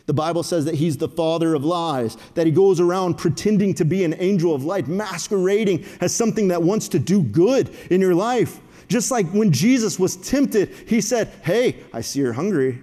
The 0.07 0.15
Bible 0.15 0.43
says 0.43 0.65
that 0.65 0.75
he's 0.75 0.97
the 0.97 1.09
father 1.09 1.55
of 1.55 1.65
lies, 1.65 2.17
that 2.35 2.47
he 2.47 2.53
goes 2.53 2.81
around 2.81 3.19
pretending 3.19 3.75
to 3.75 3.85
be 3.85 4.05
an 4.05 4.15
angel 4.19 4.55
of 4.55 4.65
light, 4.65 4.89
masquerading 4.89 5.85
as 6.01 6.15
something 6.15 6.49
that 6.49 6.63
wants 6.63 6.89
to 6.89 6.99
do 6.99 7.23
good 7.23 7.71
in 7.91 8.01
your 8.01 8.15
life. 8.15 8.61
Just 8.89 9.11
like 9.11 9.31
when 9.31 9.53
Jesus 9.53 9.99
was 9.99 10.17
tempted, 10.17 10.71
he 10.87 11.01
said, 11.01 11.29
Hey, 11.43 11.77
I 11.93 12.01
see 12.01 12.21
you're 12.21 12.33
hungry. 12.33 12.83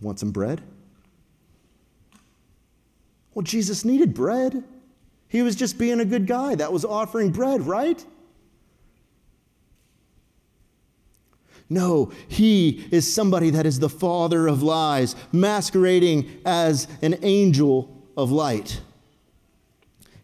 Want 0.00 0.20
some 0.20 0.30
bread? 0.30 0.60
Well, 3.34 3.42
Jesus 3.42 3.84
needed 3.84 4.14
bread. 4.14 4.62
He 5.28 5.42
was 5.42 5.56
just 5.56 5.78
being 5.78 6.00
a 6.00 6.04
good 6.04 6.26
guy 6.26 6.54
that 6.54 6.72
was 6.72 6.84
offering 6.84 7.30
bread, 7.30 7.62
right? 7.62 8.04
No, 11.68 12.12
he 12.28 12.86
is 12.92 13.12
somebody 13.12 13.50
that 13.50 13.66
is 13.66 13.80
the 13.80 13.88
father 13.88 14.46
of 14.46 14.62
lies, 14.62 15.16
masquerading 15.32 16.40
as 16.44 16.86
an 17.02 17.18
angel 17.22 18.02
of 18.16 18.30
light. 18.30 18.80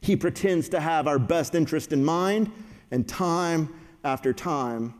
He 0.00 0.16
pretends 0.16 0.68
to 0.70 0.80
have 0.80 1.06
our 1.06 1.18
best 1.18 1.54
interest 1.54 1.92
in 1.92 2.04
mind, 2.04 2.50
and 2.90 3.08
time 3.08 3.74
after 4.04 4.32
time 4.32 4.94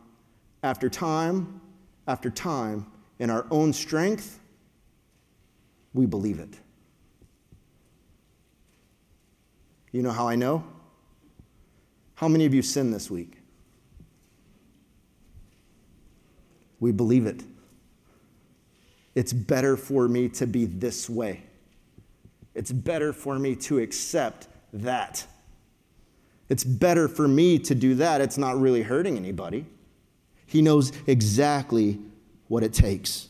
after 0.63 0.89
time 0.89 1.61
after 2.07 2.29
time, 2.29 2.87
in 3.19 3.29
our 3.29 3.45
own 3.51 3.71
strength, 3.71 4.39
we 5.93 6.05
believe 6.05 6.39
it. 6.39 6.59
You 9.91 10.01
know 10.01 10.11
how 10.11 10.27
I 10.27 10.35
know? 10.35 10.63
How 12.15 12.27
many 12.27 12.45
of 12.45 12.53
you 12.53 12.61
sinned 12.61 12.93
this 12.93 13.11
week? 13.11 13.42
We 16.83 16.91
believe 16.91 17.25
it. 17.25 17.41
It's 19.15 19.31
better 19.31 19.77
for 19.77 20.09
me 20.09 20.27
to 20.27 20.45
be 20.45 20.65
this 20.65 21.09
way. 21.09 21.43
It's 22.53 22.73
better 22.73 23.13
for 23.13 23.39
me 23.39 23.55
to 23.55 23.79
accept 23.79 24.49
that. 24.73 25.25
It's 26.49 26.65
better 26.65 27.07
for 27.07 27.25
me 27.25 27.57
to 27.59 27.73
do 27.73 27.95
that. 27.95 28.19
It's 28.19 28.37
not 28.37 28.59
really 28.59 28.81
hurting 28.81 29.15
anybody. 29.15 29.65
He 30.45 30.61
knows 30.61 30.91
exactly 31.07 31.99
what 32.49 32.63
it 32.63 32.73
takes. 32.73 33.29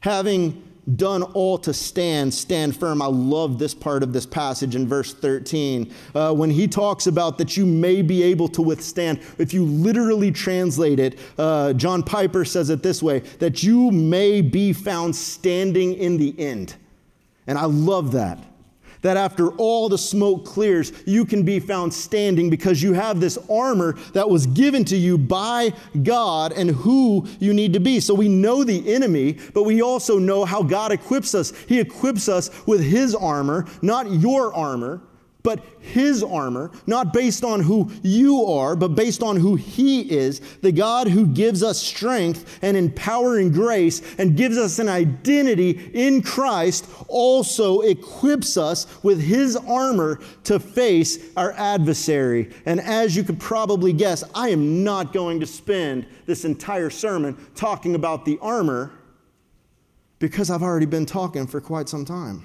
Having 0.00 0.60
done 0.96 1.22
all 1.22 1.58
to 1.58 1.74
stand, 1.74 2.32
stand 2.32 2.76
firm. 2.76 3.02
I 3.02 3.06
love 3.06 3.58
this 3.58 3.74
part 3.74 4.02
of 4.02 4.12
this 4.12 4.26
passage 4.26 4.74
in 4.74 4.86
verse 4.88 5.12
13 5.12 5.92
uh, 6.14 6.34
when 6.34 6.50
he 6.50 6.66
talks 6.66 7.06
about 7.06 7.38
that 7.38 7.56
you 7.56 7.66
may 7.66 8.02
be 8.02 8.22
able 8.22 8.48
to 8.48 8.62
withstand. 8.62 9.20
If 9.38 9.52
you 9.52 9.64
literally 9.64 10.30
translate 10.30 10.98
it, 10.98 11.18
uh, 11.38 11.72
John 11.74 12.02
Piper 12.02 12.44
says 12.44 12.70
it 12.70 12.82
this 12.82 13.02
way 13.02 13.20
that 13.38 13.62
you 13.62 13.90
may 13.90 14.40
be 14.40 14.72
found 14.72 15.14
standing 15.14 15.94
in 15.94 16.16
the 16.16 16.38
end. 16.38 16.76
And 17.46 17.58
I 17.58 17.64
love 17.64 18.12
that 18.12 18.38
that 19.02 19.16
after 19.16 19.50
all 19.52 19.88
the 19.88 19.98
smoke 19.98 20.44
clears, 20.44 20.92
you 21.06 21.24
can 21.24 21.42
be 21.42 21.60
found 21.60 21.92
standing 21.92 22.50
because 22.50 22.82
you 22.82 22.92
have 22.92 23.20
this 23.20 23.38
armor 23.50 23.94
that 24.12 24.28
was 24.28 24.46
given 24.46 24.84
to 24.86 24.96
you 24.96 25.18
by 25.18 25.72
God 26.02 26.52
and 26.52 26.70
who 26.70 27.26
you 27.38 27.52
need 27.52 27.72
to 27.74 27.80
be. 27.80 28.00
So 28.00 28.14
we 28.14 28.28
know 28.28 28.64
the 28.64 28.94
enemy, 28.94 29.38
but 29.54 29.64
we 29.64 29.82
also 29.82 30.18
know 30.18 30.44
how 30.44 30.62
God 30.62 30.92
equips 30.92 31.34
us. 31.34 31.52
He 31.66 31.80
equips 31.80 32.28
us 32.28 32.50
with 32.66 32.82
his 32.82 33.14
armor, 33.14 33.66
not 33.82 34.10
your 34.10 34.54
armor 34.54 35.00
but 35.48 35.64
his 35.80 36.22
armor, 36.22 36.70
not 36.86 37.14
based 37.14 37.42
on 37.42 37.60
who 37.60 37.90
you 38.02 38.44
are, 38.44 38.76
but 38.76 38.88
based 38.88 39.22
on 39.22 39.34
who 39.34 39.54
he 39.54 40.02
is, 40.02 40.40
the 40.60 40.70
God 40.70 41.08
who 41.08 41.26
gives 41.26 41.62
us 41.62 41.80
strength 41.80 42.58
and 42.60 42.76
empowering 42.76 43.50
grace 43.50 44.02
and 44.18 44.36
gives 44.36 44.58
us 44.58 44.78
an 44.78 44.90
identity 44.90 45.90
in 45.94 46.20
Christ, 46.20 46.86
also 47.08 47.80
equips 47.80 48.58
us 48.58 49.02
with 49.02 49.22
his 49.22 49.56
armor 49.56 50.20
to 50.44 50.60
face 50.60 51.18
our 51.34 51.52
adversary. 51.52 52.50
And 52.66 52.78
as 52.78 53.16
you 53.16 53.24
could 53.24 53.40
probably 53.40 53.94
guess, 53.94 54.22
I 54.34 54.50
am 54.50 54.84
not 54.84 55.14
going 55.14 55.40
to 55.40 55.46
spend 55.46 56.06
this 56.26 56.44
entire 56.44 56.90
sermon 56.90 57.38
talking 57.54 57.94
about 57.94 58.26
the 58.26 58.38
armor 58.42 58.92
because 60.18 60.50
I've 60.50 60.62
already 60.62 60.84
been 60.84 61.06
talking 61.06 61.46
for 61.46 61.62
quite 61.62 61.88
some 61.88 62.04
time. 62.04 62.44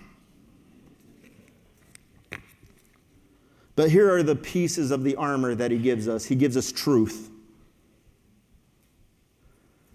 But 3.75 3.89
here 3.89 4.13
are 4.13 4.23
the 4.23 4.35
pieces 4.35 4.91
of 4.91 5.03
the 5.03 5.15
armor 5.15 5.55
that 5.55 5.71
he 5.71 5.77
gives 5.77 6.07
us. 6.07 6.25
He 6.25 6.35
gives 6.35 6.55
us 6.55 6.71
truth. 6.71 7.29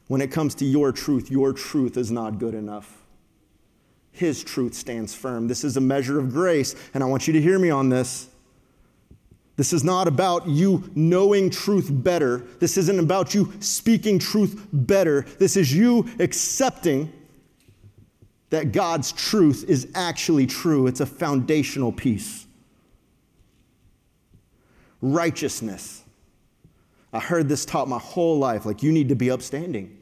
When 0.09 0.21
it 0.21 0.33
comes 0.33 0.55
to 0.57 0.65
your 0.65 0.91
truth, 0.91 1.31
your 1.31 1.53
truth 1.53 1.97
is 1.97 2.11
not 2.11 2.39
good 2.39 2.55
enough. 2.55 3.03
His 4.11 4.43
truth 4.43 4.75
stands 4.75 5.15
firm. 5.15 5.47
This 5.47 5.63
is 5.63 5.77
a 5.77 5.81
measure 5.81 6.19
of 6.19 6.33
grace, 6.33 6.75
and 6.93 7.05
I 7.05 7.07
want 7.07 7.29
you 7.29 7.35
to 7.35 7.41
hear 7.41 7.59
me 7.59 7.71
on 7.71 7.89
this. 7.89 8.29
This 9.57 9.73
is 9.73 9.85
not 9.85 10.09
about 10.09 10.49
you 10.49 10.91
knowing 10.95 11.51
truth 11.51 11.89
better. 11.91 12.39
This 12.59 12.77
isn't 12.79 12.99
about 12.99 13.35
you 13.35 13.53
speaking 13.61 14.19
truth 14.19 14.67
better. 14.73 15.23
This 15.39 15.57
is 15.57 15.75
you 15.75 16.09
accepting 16.19 17.13
that 18.51 18.73
God's 18.73 19.13
truth 19.13 19.65
is 19.69 19.89
actually 19.95 20.47
true. 20.47 20.87
It's 20.87 21.01
a 21.01 21.07
foundational 21.07 21.93
piece 21.93 22.47
righteousness. 25.01 26.05
I 27.13 27.21
heard 27.21 27.49
this 27.49 27.65
taught 27.65 27.89
my 27.89 27.99
whole 27.99 28.39
life 28.39 28.67
like, 28.67 28.83
you 28.83 28.93
need 28.93 29.09
to 29.09 29.15
be 29.15 29.31
upstanding, 29.31 29.99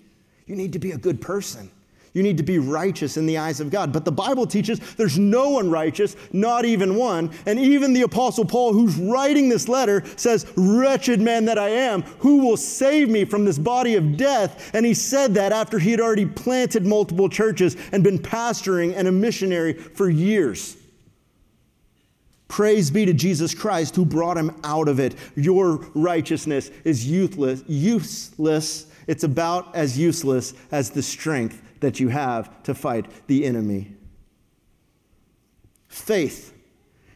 you 0.47 0.57
need 0.57 0.73
to 0.73 0.79
be 0.79 0.93
a 0.93 0.99
good 0.99 1.21
person. 1.21 1.71
You 2.17 2.23
need 2.23 2.39
to 2.39 2.43
be 2.43 2.59
righteous 2.59 3.19
in 3.19 3.27
the 3.27 3.37
eyes 3.37 3.61
of 3.61 3.69
God. 3.69 3.93
But 3.93 4.07
the 4.07 4.11
Bible 4.11 4.47
teaches 4.47 4.81
there's 4.95 5.19
no 5.19 5.51
one 5.51 5.69
righteous, 5.69 6.17
not 6.33 6.65
even 6.65 6.97
one. 6.97 7.31
And 7.45 7.59
even 7.59 7.93
the 7.93 8.05
Apostle 8.05 8.47
Paul, 8.47 8.73
who's 8.73 8.97
writing 8.97 9.51
this 9.51 9.69
letter, 9.69 10.03
says, 10.17 10.51
Wretched 10.57 11.21
man 11.21 11.45
that 11.45 11.59
I 11.59 11.69
am, 11.69 12.01
who 12.21 12.39
will 12.39 12.57
save 12.57 13.11
me 13.11 13.27
from 13.27 13.45
this 13.45 13.59
body 13.59 13.97
of 13.97 14.17
death? 14.17 14.71
And 14.75 14.87
he 14.87 14.95
said 14.95 15.35
that 15.35 15.53
after 15.53 15.79
he 15.79 15.91
had 15.91 16.01
already 16.01 16.25
planted 16.25 16.87
multiple 16.87 17.29
churches 17.29 17.77
and 17.93 18.03
been 18.03 18.19
pastoring 18.19 18.95
and 18.97 19.07
a 19.07 19.13
missionary 19.13 19.75
for 19.75 20.09
years. 20.09 20.79
Praise 22.49 22.91
be 22.91 23.05
to 23.05 23.13
Jesus 23.13 23.55
Christ 23.55 23.97
who 23.97 24.05
brought 24.05 24.37
him 24.37 24.55
out 24.63 24.89
of 24.89 25.01
it. 25.01 25.15
Your 25.35 25.77
righteousness 25.95 26.71
is 26.85 27.07
useless, 27.07 27.65
useless. 27.67 28.87
It's 29.07 29.25
about 29.25 29.75
as 29.75 29.99
useless 29.99 30.55
as 30.71 30.91
the 30.91 31.03
strength 31.03 31.63
that 31.81 32.01
you 32.01 32.09
have 32.09 32.63
to 32.65 32.75
fight 32.75 33.07
the 33.27 33.45
enemy. 33.45 33.93
Faith. 35.89 36.53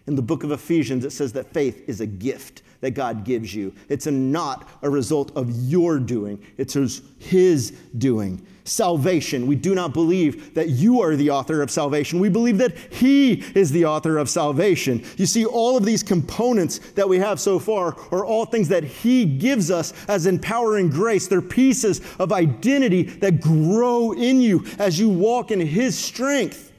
In 0.07 0.17
the 0.17 0.23
book 0.23 0.43
of 0.43 0.51
Ephesians, 0.51 1.05
it 1.05 1.13
says 1.13 1.33
that 1.35 1.53
faith 1.53 1.89
is 1.89 2.01
a 2.01 2.07
gift 2.07 2.63
that 2.81 2.93
God 2.93 3.25
gives 3.25 3.55
you. 3.55 3.75
It's 3.89 4.07
a, 4.07 4.11
not 4.11 4.69
a 4.83 4.91
result 4.91 5.37
of 5.37 5.51
your 5.51 5.99
doing, 5.99 6.45
it's 6.57 6.75
His 7.19 7.71
doing. 7.97 8.45
Salvation. 8.71 9.49
We 9.49 9.57
do 9.57 9.75
not 9.75 9.93
believe 9.93 10.55
that 10.55 10.69
you 10.69 11.01
are 11.01 11.17
the 11.17 11.29
author 11.29 11.61
of 11.61 11.73
salvation. 11.73 12.21
We 12.21 12.29
believe 12.29 12.57
that 12.59 12.79
He 12.79 13.33
is 13.57 13.73
the 13.73 13.85
author 13.85 14.17
of 14.17 14.31
salvation. 14.31 15.05
You 15.17 15.27
see, 15.27 15.45
all 15.45 15.77
of 15.77 15.85
these 15.85 16.05
components 16.05 16.79
that 16.93 17.09
we 17.09 17.19
have 17.19 17.41
so 17.41 17.59
far 17.59 17.97
are 18.13 18.25
all 18.25 18.45
things 18.45 18.69
that 18.69 18.85
He 18.85 19.25
gives 19.25 19.73
us 19.73 19.93
as 20.07 20.27
empowering 20.27 20.89
grace. 20.89 21.27
They're 21.27 21.43
pieces 21.43 22.01
of 22.21 22.33
identity 22.33 23.03
that 23.03 23.41
grow 23.41 24.13
in 24.13 24.41
you 24.41 24.65
as 24.79 25.01
you 25.01 25.09
walk 25.09 25.51
in 25.51 25.59
His 25.59 25.99
strength. 25.99 26.73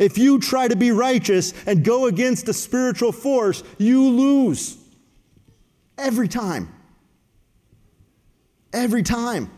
If 0.00 0.18
you 0.18 0.40
try 0.40 0.66
to 0.66 0.74
be 0.74 0.90
righteous 0.90 1.54
and 1.64 1.84
go 1.84 2.06
against 2.06 2.48
a 2.48 2.52
spiritual 2.52 3.12
force, 3.12 3.62
you 3.78 4.02
lose. 4.02 4.78
Every 5.96 6.26
time. 6.26 6.74
Every 8.72 9.04
time. 9.04 9.48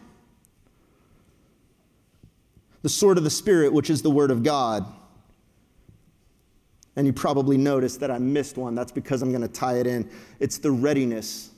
The 2.82 2.88
sword 2.88 3.18
of 3.18 3.24
the 3.24 3.30
Spirit, 3.30 3.72
which 3.72 3.90
is 3.90 4.02
the 4.02 4.10
Word 4.10 4.30
of 4.30 4.42
God. 4.42 4.84
And 6.94 7.06
you 7.06 7.12
probably 7.12 7.56
noticed 7.56 8.00
that 8.00 8.10
I 8.10 8.18
missed 8.18 8.58
one. 8.58 8.74
That's 8.74 8.92
because 8.92 9.22
I'm 9.22 9.30
going 9.30 9.42
to 9.42 9.48
tie 9.48 9.78
it 9.78 9.86
in. 9.86 10.10
It's 10.40 10.58
the 10.58 10.70
readiness. 10.70 11.50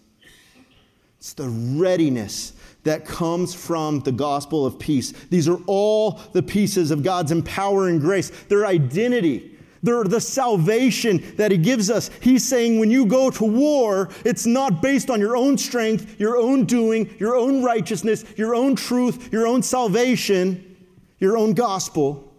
It's 1.18 1.32
the 1.32 1.48
readiness 1.48 2.52
that 2.84 3.06
comes 3.06 3.54
from 3.54 4.00
the 4.00 4.12
gospel 4.12 4.66
of 4.66 4.78
peace. 4.78 5.12
These 5.30 5.48
are 5.48 5.58
all 5.66 6.20
the 6.32 6.42
pieces 6.42 6.90
of 6.90 7.02
God's 7.02 7.32
empowering 7.32 7.98
grace, 7.98 8.30
their 8.48 8.66
identity. 8.66 9.56
the, 9.84 10.02
the 10.02 10.20
salvation 10.20 11.22
that 11.36 11.50
He 11.52 11.58
gives 11.58 11.90
us. 11.90 12.10
He's 12.20 12.46
saying 12.46 12.78
when 12.78 12.90
you 12.90 13.06
go 13.06 13.30
to 13.30 13.44
war, 13.44 14.08
it's 14.24 14.46
not 14.46 14.82
based 14.82 15.10
on 15.10 15.20
your 15.20 15.36
own 15.36 15.56
strength, 15.58 16.18
your 16.18 16.36
own 16.36 16.64
doing, 16.64 17.14
your 17.18 17.36
own 17.36 17.62
righteousness, 17.62 18.24
your 18.36 18.54
own 18.54 18.74
truth, 18.74 19.32
your 19.32 19.46
own 19.46 19.62
salvation, 19.62 20.73
your 21.18 21.36
own 21.36 21.52
gospel. 21.52 22.32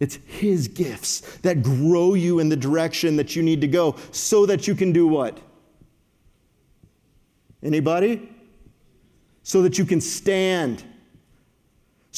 It's 0.00 0.16
His 0.26 0.68
gifts 0.68 1.20
that 1.38 1.62
grow 1.62 2.14
you 2.14 2.38
in 2.38 2.48
the 2.48 2.56
direction 2.56 3.16
that 3.16 3.34
you 3.34 3.42
need 3.42 3.60
to 3.60 3.68
go 3.68 3.96
so 4.12 4.46
that 4.46 4.68
you 4.68 4.74
can 4.74 4.92
do 4.92 5.06
what? 5.06 5.40
Anybody? 7.62 8.28
So 9.42 9.62
that 9.62 9.78
you 9.78 9.84
can 9.84 10.00
stand 10.00 10.84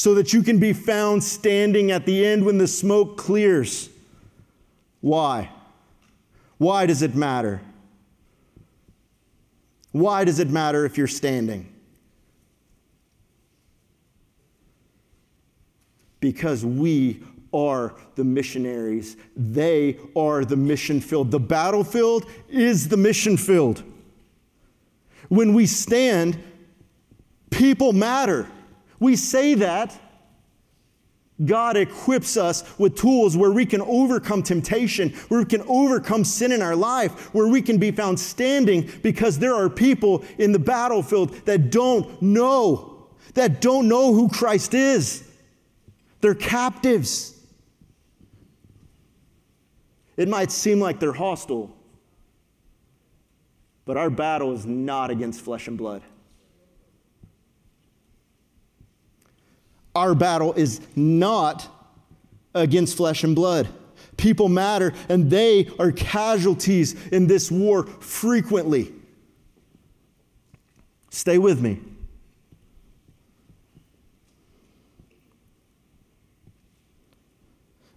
so 0.01 0.15
that 0.15 0.33
you 0.33 0.41
can 0.41 0.57
be 0.57 0.73
found 0.73 1.23
standing 1.23 1.91
at 1.91 2.07
the 2.07 2.25
end 2.25 2.43
when 2.43 2.57
the 2.57 2.67
smoke 2.67 3.17
clears. 3.17 3.87
Why? 5.01 5.51
Why 6.57 6.87
does 6.87 7.03
it 7.03 7.13
matter? 7.13 7.61
Why 9.91 10.23
does 10.23 10.39
it 10.39 10.49
matter 10.49 10.85
if 10.85 10.97
you're 10.97 11.07
standing? 11.07 11.70
Because 16.21 16.65
we 16.65 17.21
are 17.53 17.93
the 18.15 18.23
missionaries. 18.23 19.17
They 19.35 19.99
are 20.15 20.45
the 20.45 20.55
mission 20.55 21.01
field. 21.01 21.31
The 21.31 21.39
battlefield 21.39 22.25
is 22.49 22.87
the 22.87 22.97
mission 22.97 23.37
field. 23.37 23.83
When 25.27 25.53
we 25.53 25.65
stand, 25.65 26.41
people 27.49 27.93
matter. 27.93 28.47
We 28.99 29.15
say 29.15 29.55
that. 29.55 29.99
God 31.43 31.75
equips 31.75 32.37
us 32.37 32.63
with 32.77 32.95
tools 32.95 33.35
where 33.35 33.51
we 33.51 33.65
can 33.65 33.81
overcome 33.81 34.43
temptation, 34.43 35.09
where 35.27 35.39
we 35.39 35.45
can 35.45 35.63
overcome 35.63 36.23
sin 36.23 36.51
in 36.51 36.61
our 36.61 36.75
life, 36.75 37.33
where 37.33 37.47
we 37.47 37.63
can 37.63 37.79
be 37.79 37.89
found 37.89 38.19
standing 38.19 38.87
because 39.01 39.39
there 39.39 39.55
are 39.55 39.67
people 39.67 40.23
in 40.37 40.51
the 40.51 40.59
battlefield 40.59 41.31
that 41.45 41.71
don't 41.71 42.21
know, 42.21 43.07
that 43.33 43.59
don't 43.59 43.87
know 43.87 44.13
who 44.13 44.29
Christ 44.29 44.75
is. 44.75 45.30
They're 46.21 46.35
captives. 46.35 47.37
It 50.17 50.29
might 50.29 50.51
seem 50.51 50.79
like 50.79 50.99
they're 50.99 51.13
hostile, 51.13 51.75
but 53.85 53.97
our 53.97 54.09
battle 54.09 54.53
is 54.53 54.65
not 54.65 55.09
against 55.09 55.41
flesh 55.41 55.67
and 55.67 55.77
blood. 55.77 56.03
Our 59.95 60.15
battle 60.15 60.53
is 60.53 60.79
not 60.95 61.67
against 62.53 62.97
flesh 62.97 63.23
and 63.23 63.35
blood. 63.35 63.67
People 64.15 64.47
matter, 64.47 64.93
and 65.09 65.29
they 65.29 65.69
are 65.79 65.91
casualties 65.91 66.95
in 67.07 67.27
this 67.27 67.49
war 67.51 67.85
frequently. 67.85 68.93
Stay 71.09 71.37
with 71.37 71.59
me. 71.59 71.79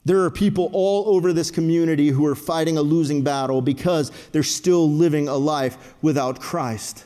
There 0.04 0.22
are 0.22 0.30
people 0.30 0.68
all 0.72 1.14
over 1.14 1.32
this 1.32 1.50
community 1.50 2.08
who 2.08 2.26
are 2.26 2.34
fighting 2.34 2.76
a 2.76 2.82
losing 2.82 3.22
battle 3.22 3.62
because 3.62 4.12
they're 4.32 4.42
still 4.42 4.90
living 4.90 5.28
a 5.28 5.36
life 5.36 5.94
without 6.02 6.40
Christ. 6.40 7.04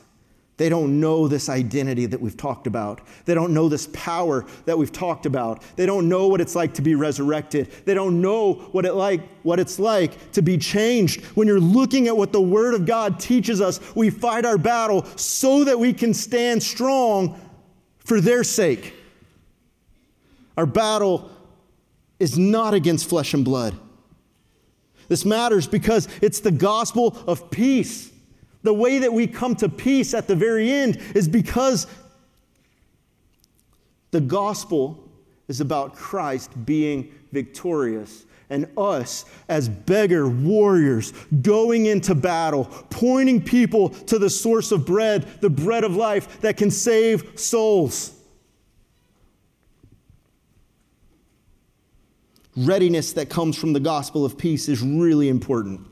They 0.58 0.68
don't 0.68 0.98
know 0.98 1.28
this 1.28 1.48
identity 1.48 2.06
that 2.06 2.20
we've 2.20 2.36
talked 2.36 2.66
about. 2.66 3.00
They 3.26 3.34
don't 3.34 3.54
know 3.54 3.68
this 3.68 3.88
power 3.92 4.44
that 4.64 4.76
we've 4.76 4.90
talked 4.90 5.24
about. 5.24 5.62
They 5.76 5.86
don't 5.86 6.08
know 6.08 6.26
what 6.26 6.40
it's 6.40 6.56
like 6.56 6.74
to 6.74 6.82
be 6.82 6.96
resurrected. 6.96 7.70
They 7.84 7.94
don't 7.94 8.20
know 8.20 8.54
what, 8.72 8.84
it 8.84 8.94
like, 8.94 9.20
what 9.44 9.60
it's 9.60 9.78
like 9.78 10.32
to 10.32 10.42
be 10.42 10.58
changed. 10.58 11.24
When 11.36 11.46
you're 11.46 11.60
looking 11.60 12.08
at 12.08 12.16
what 12.16 12.32
the 12.32 12.40
Word 12.40 12.74
of 12.74 12.86
God 12.86 13.20
teaches 13.20 13.60
us, 13.60 13.78
we 13.94 14.10
fight 14.10 14.44
our 14.44 14.58
battle 14.58 15.04
so 15.14 15.62
that 15.62 15.78
we 15.78 15.92
can 15.92 16.12
stand 16.12 16.60
strong 16.60 17.40
for 18.00 18.20
their 18.20 18.42
sake. 18.42 18.94
Our 20.56 20.66
battle 20.66 21.30
is 22.18 22.38
not 22.38 22.74
against 22.74 23.08
flesh 23.08 23.34
and 23.34 23.44
blood. 23.44 23.78
This 25.08 25.24
matters 25.24 25.66
because 25.66 26.08
it's 26.20 26.40
the 26.40 26.50
gospel 26.50 27.16
of 27.26 27.50
peace. 27.50 28.10
The 28.62 28.74
way 28.74 28.98
that 28.98 29.12
we 29.12 29.26
come 29.26 29.54
to 29.56 29.68
peace 29.68 30.14
at 30.14 30.26
the 30.26 30.36
very 30.36 30.70
end 30.70 31.00
is 31.14 31.28
because 31.28 31.86
the 34.10 34.20
gospel 34.20 35.02
is 35.48 35.60
about 35.60 35.94
Christ 35.94 36.50
being 36.66 37.12
victorious 37.32 38.26
and 38.50 38.66
us 38.76 39.24
as 39.48 39.68
beggar 39.68 40.28
warriors 40.28 41.12
going 41.42 41.86
into 41.86 42.14
battle, 42.14 42.64
pointing 42.90 43.42
people 43.42 43.90
to 43.90 44.18
the 44.18 44.30
source 44.30 44.72
of 44.72 44.86
bread, 44.86 45.26
the 45.40 45.50
bread 45.50 45.84
of 45.84 45.96
life 45.96 46.40
that 46.40 46.56
can 46.56 46.70
save 46.70 47.38
souls. 47.38 48.17
Readiness 52.58 53.12
that 53.12 53.30
comes 53.30 53.56
from 53.56 53.72
the 53.72 53.78
gospel 53.78 54.24
of 54.24 54.36
peace 54.36 54.68
is 54.68 54.82
really 54.82 55.28
important. 55.28 55.86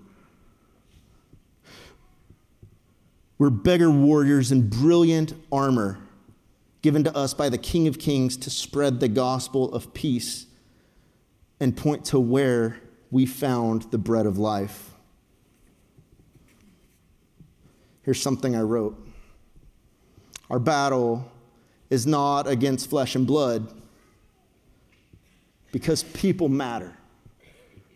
We're 3.39 3.51
beggar 3.51 3.89
warriors 3.89 4.51
in 4.51 4.69
brilliant 4.69 5.35
armor 5.53 6.01
given 6.83 7.05
to 7.05 7.17
us 7.17 7.35
by 7.35 7.51
the 7.51 7.59
King 7.59 7.87
of 7.87 8.01
Kings 8.01 8.37
to 8.39 8.51
spread 8.51 8.99
the 8.99 9.07
gospel 9.07 9.73
of 9.73 9.95
peace 9.95 10.47
and 11.61 11.77
point 11.77 12.05
to 12.07 12.19
where 12.19 12.81
we 13.13 13.27
found 13.27 13.83
the 13.93 13.99
bread 13.99 14.27
of 14.27 14.37
life. 14.37 14.91
Here's 18.03 18.21
something 18.21 18.57
I 18.57 18.63
wrote 18.63 18.99
Our 20.51 20.59
battle 20.59 21.31
is 21.91 22.09
not 22.09 22.49
against 22.49 22.91
flesh 22.91 23.15
and 23.15 23.25
blood 23.25 23.73
because 25.77 26.05
people 26.05 26.49
matter, 26.49 26.91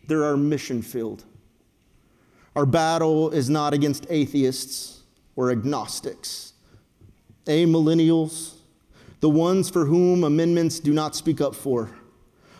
they're 0.05 0.23
our 0.23 0.37
mission 0.37 0.83
field. 0.83 1.23
Our 2.55 2.67
battle 2.67 3.31
is 3.31 3.49
not 3.49 3.73
against 3.73 4.05
atheists 4.07 5.01
or 5.35 5.49
agnostics, 5.49 6.53
amillennials, 7.47 8.53
the 9.19 9.31
ones 9.31 9.67
for 9.67 9.87
whom 9.87 10.23
amendments 10.23 10.79
do 10.79 10.93
not 10.93 11.15
speak 11.15 11.41
up 11.41 11.55
for. 11.55 11.89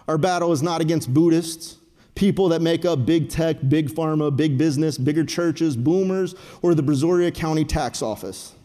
Our 0.08 0.18
battle 0.18 0.54
is 0.54 0.64
not 0.64 0.82
against 0.82 1.14
Buddhists, 1.14 1.78
people 2.16 2.50
that 2.50 2.64
make 2.64 2.84
up 2.84 3.06
big 3.06 3.30
tech, 3.30 3.58
big 3.70 3.90
pharma, 3.90 4.36
big 4.36 4.58
business, 4.58 4.98
bigger 4.98 5.24
churches, 5.24 5.78
boomers, 5.78 6.34
or 6.64 6.74
the 6.74 6.82
Brazoria 6.82 7.32
County 7.32 7.64
Tax 7.64 8.02
Office. 8.02 8.56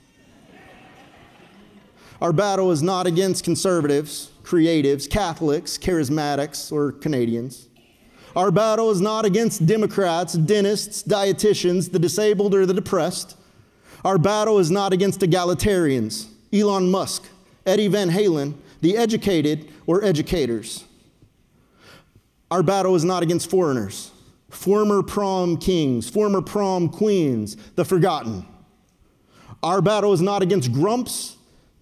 Our 2.20 2.32
battle 2.32 2.70
is 2.70 2.82
not 2.82 3.06
against 3.06 3.44
conservatives, 3.44 4.30
creatives, 4.42 5.08
Catholics, 5.08 5.76
charismatics, 5.76 6.72
or 6.72 6.92
Canadians. 6.92 7.68
Our 8.34 8.50
battle 8.50 8.90
is 8.90 9.00
not 9.00 9.24
against 9.24 9.66
Democrats, 9.66 10.34
dentists, 10.34 11.02
dietitians, 11.02 11.90
the 11.90 11.98
disabled, 11.98 12.54
or 12.54 12.66
the 12.66 12.74
depressed. 12.74 13.36
Our 14.04 14.18
battle 14.18 14.58
is 14.58 14.70
not 14.70 14.92
against 14.92 15.20
egalitarians, 15.20 16.26
Elon 16.52 16.90
Musk, 16.90 17.24
Eddie 17.64 17.88
Van 17.88 18.10
Halen, 18.10 18.54
the 18.80 18.96
educated, 18.96 19.68
or 19.86 20.04
educators. 20.04 20.84
Our 22.50 22.62
battle 22.62 22.94
is 22.94 23.04
not 23.04 23.22
against 23.22 23.50
foreigners, 23.50 24.12
former 24.50 25.02
prom 25.02 25.56
kings, 25.56 26.08
former 26.08 26.40
prom 26.40 26.88
queens, 26.88 27.56
the 27.74 27.84
forgotten. 27.84 28.46
Our 29.62 29.82
battle 29.82 30.12
is 30.12 30.20
not 30.20 30.42
against 30.42 30.72
grumps, 30.72 31.35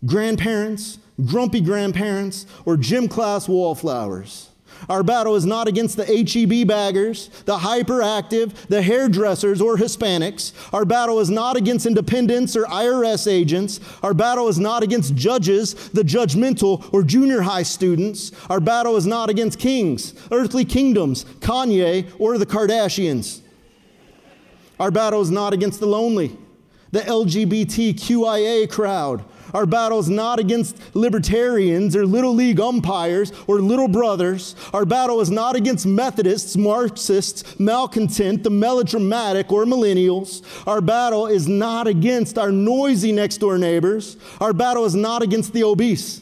grandparents, 0.07 0.99
grumpy 1.25 1.61
grandparents, 1.61 2.47
or 2.65 2.77
gym 2.77 3.09
class 3.09 3.49
wallflowers. 3.49 4.51
Our 4.89 5.03
battle 5.03 5.35
is 5.37 5.47
not 5.47 5.69
against 5.69 5.97
the 5.97 6.05
HEB 6.05 6.67
baggers, 6.67 7.29
the 7.47 7.57
hyperactive, 7.57 8.53
the 8.69 8.83
hairdressers, 8.83 9.61
or 9.61 9.77
Hispanics. 9.77 10.53
Our 10.75 10.85
battle 10.85 11.21
is 11.21 11.31
not 11.31 11.57
against 11.57 11.87
independents 11.87 12.57
or 12.57 12.65
IRS 12.65 13.31
agents. 13.31 13.81
Our 14.03 14.15
battle 14.15 14.49
is 14.49 14.59
not 14.59 14.83
against 14.83 15.15
judges, 15.15 15.75
the 15.91 16.03
judgmental, 16.03 16.93
or 16.93 17.03
junior 17.03 17.43
high 17.43 17.63
students. 17.63 18.33
Our 18.51 18.61
battle 18.61 18.97
is 18.97 19.07
not 19.07 19.31
against 19.31 19.59
kings, 19.59 20.15
earthly 20.31 20.65
kingdoms, 20.65 21.25
Kanye, 21.41 22.13
or 22.19 22.37
the 22.37 22.47
Kardashians. 22.47 23.41
Our 24.79 24.91
battle 24.91 25.21
is 25.21 25.31
not 25.31 25.53
against 25.53 25.81
the 25.81 25.87
lonely, 25.87 26.37
the 26.91 27.01
LGBTQIA 27.01 28.69
crowd, 28.71 29.25
our 29.55 29.67
battle 29.67 30.01
is 30.01 30.11
not 30.11 30.41
against 30.41 30.77
libertarians 30.97 31.95
or 31.95 32.05
little 32.05 32.35
league 32.35 32.59
umpires 32.59 33.33
or 33.47 33.61
little 33.61 33.87
brothers. 33.87 34.57
Our 34.73 34.85
battle 34.85 35.21
is 35.21 35.31
not 35.31 35.55
against 35.55 35.87
Methodists, 35.87 36.57
Marxists, 36.57 37.59
malcontent, 37.61 38.43
the 38.43 38.51
melodramatic, 38.51 39.53
or 39.53 39.65
millennials. 39.65 40.43
Our 40.67 40.81
battle 40.81 41.29
is 41.29 41.47
not 41.47 41.87
against 41.87 42.37
our 42.37 42.51
noisy 42.51 43.13
next 43.13 43.39
door 43.39 43.57
neighbors. 43.57 44.17
Our 44.41 44.53
battle 44.53 44.85
is 44.85 44.97
not 44.97 45.23
against 45.23 45.53
the 45.53 45.63
obese, 45.63 46.21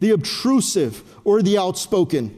the 0.00 0.10
obtrusive, 0.10 1.04
or 1.24 1.40
the 1.40 1.58
outspoken. 1.58 2.36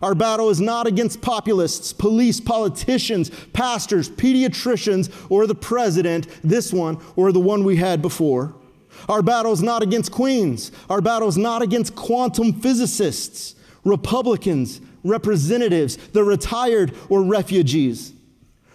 Our 0.00 0.14
battle 0.14 0.48
is 0.50 0.60
not 0.60 0.86
against 0.86 1.20
populists, 1.22 1.92
police, 1.92 2.40
politicians, 2.40 3.30
pastors, 3.52 4.08
pediatricians, 4.08 5.12
or 5.28 5.48
the 5.48 5.54
president, 5.56 6.28
this 6.44 6.72
one 6.72 6.98
or 7.16 7.32
the 7.32 7.40
one 7.40 7.64
we 7.64 7.76
had 7.76 8.00
before. 8.00 8.54
Our 9.08 9.22
battle 9.22 9.52
is 9.52 9.62
not 9.62 9.82
against 9.82 10.12
queens. 10.12 10.72
Our 10.88 11.00
battle 11.00 11.28
is 11.28 11.38
not 11.38 11.62
against 11.62 11.94
quantum 11.94 12.52
physicists, 12.52 13.54
Republicans, 13.84 14.80
representatives, 15.04 15.96
the 15.96 16.24
retired, 16.24 16.94
or 17.08 17.22
refugees. 17.22 18.12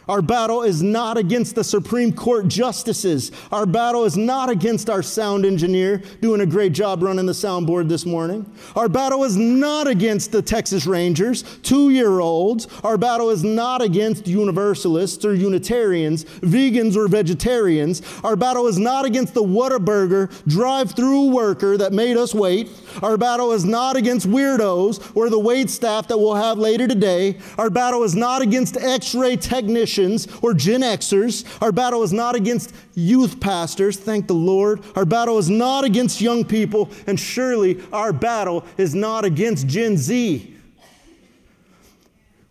Our 0.08 0.22
battle 0.22 0.64
is 0.64 0.82
not 0.82 1.18
against 1.18 1.55
the 1.55 1.64
Supreme 1.64 2.14
Court 2.14 2.47
justices. 2.47 3.32
Our 3.51 3.66
battle 3.66 4.05
is 4.05 4.16
not 4.16 4.49
against 4.49 4.89
our 4.89 5.03
sound 5.03 5.45
engineer 5.45 6.01
doing 6.22 6.41
a 6.41 6.45
great 6.45 6.72
job 6.72 7.03
running 7.03 7.26
the 7.26 7.34
soundboard 7.34 7.89
this 7.89 8.05
morning. 8.05 8.49
Our 8.76 8.88
battle 8.88 9.24
is 9.26 9.36
not 9.36 9.88
against 9.88 10.32
the 10.32 10.41
Texas 10.41 10.86
Rangers, 10.86 11.43
two 11.62 11.89
year 11.89 12.20
olds. 12.20 12.68
Our 12.84 12.97
battle 12.97 13.30
is 13.30 13.43
not 13.43 13.82
against 13.82 14.28
universalists 14.28 15.26
or 15.26 15.34
Unitarians, 15.34 16.24
vegans 16.24 16.95
or 16.95 17.08
vegetarians. 17.08 18.01
Our 18.24 18.36
battle 18.36 18.68
is 18.68 18.80
not 18.80 19.05
against 19.05 19.34
the 19.34 19.43
Whataburger 19.43 20.32
drive 20.47 20.91
through 20.91 21.30
worker 21.32 21.78
that 21.78 21.91
made 21.91 22.16
us 22.18 22.34
wait. 22.34 22.70
Our 23.02 23.18
battle 23.18 23.52
is 23.52 23.66
not 23.66 23.95
against 23.95 24.28
weirdos 24.28 25.16
or 25.16 25.30
the 25.30 25.39
wait 25.39 25.70
staff 25.70 26.08
that 26.08 26.18
we'll 26.18 26.36
have 26.36 26.58
later 26.58 26.88
today. 26.88 27.38
Our 27.58 27.70
battle 27.70 28.04
is 28.04 28.16
not 28.16 28.41
against 28.41 28.78
x 28.78 29.14
ray 29.14 29.36
technicians 29.36 30.28
or 30.41 30.54
Gen 30.54 30.82
Xers. 30.82 31.45
Our 31.62 31.72
battle 31.72 32.04
is 32.04 32.14
not 32.14 32.36
against 32.36 32.74
youth 32.95 33.39
pastors, 33.39 33.98
thank 33.98 34.28
the 34.28 34.34
Lord. 34.34 34.84
Our 34.95 35.06
battle 35.06 35.38
is 35.38 35.50
not 35.50 35.84
against 35.84 36.22
young 36.22 36.43
people, 36.43 36.89
and 37.06 37.20
surely 37.20 37.82
our 37.93 38.12
battle 38.12 38.66
is 38.78 38.95
not 38.95 39.26
against 39.26 39.68
Gen 39.68 39.98
Z. 39.98 40.56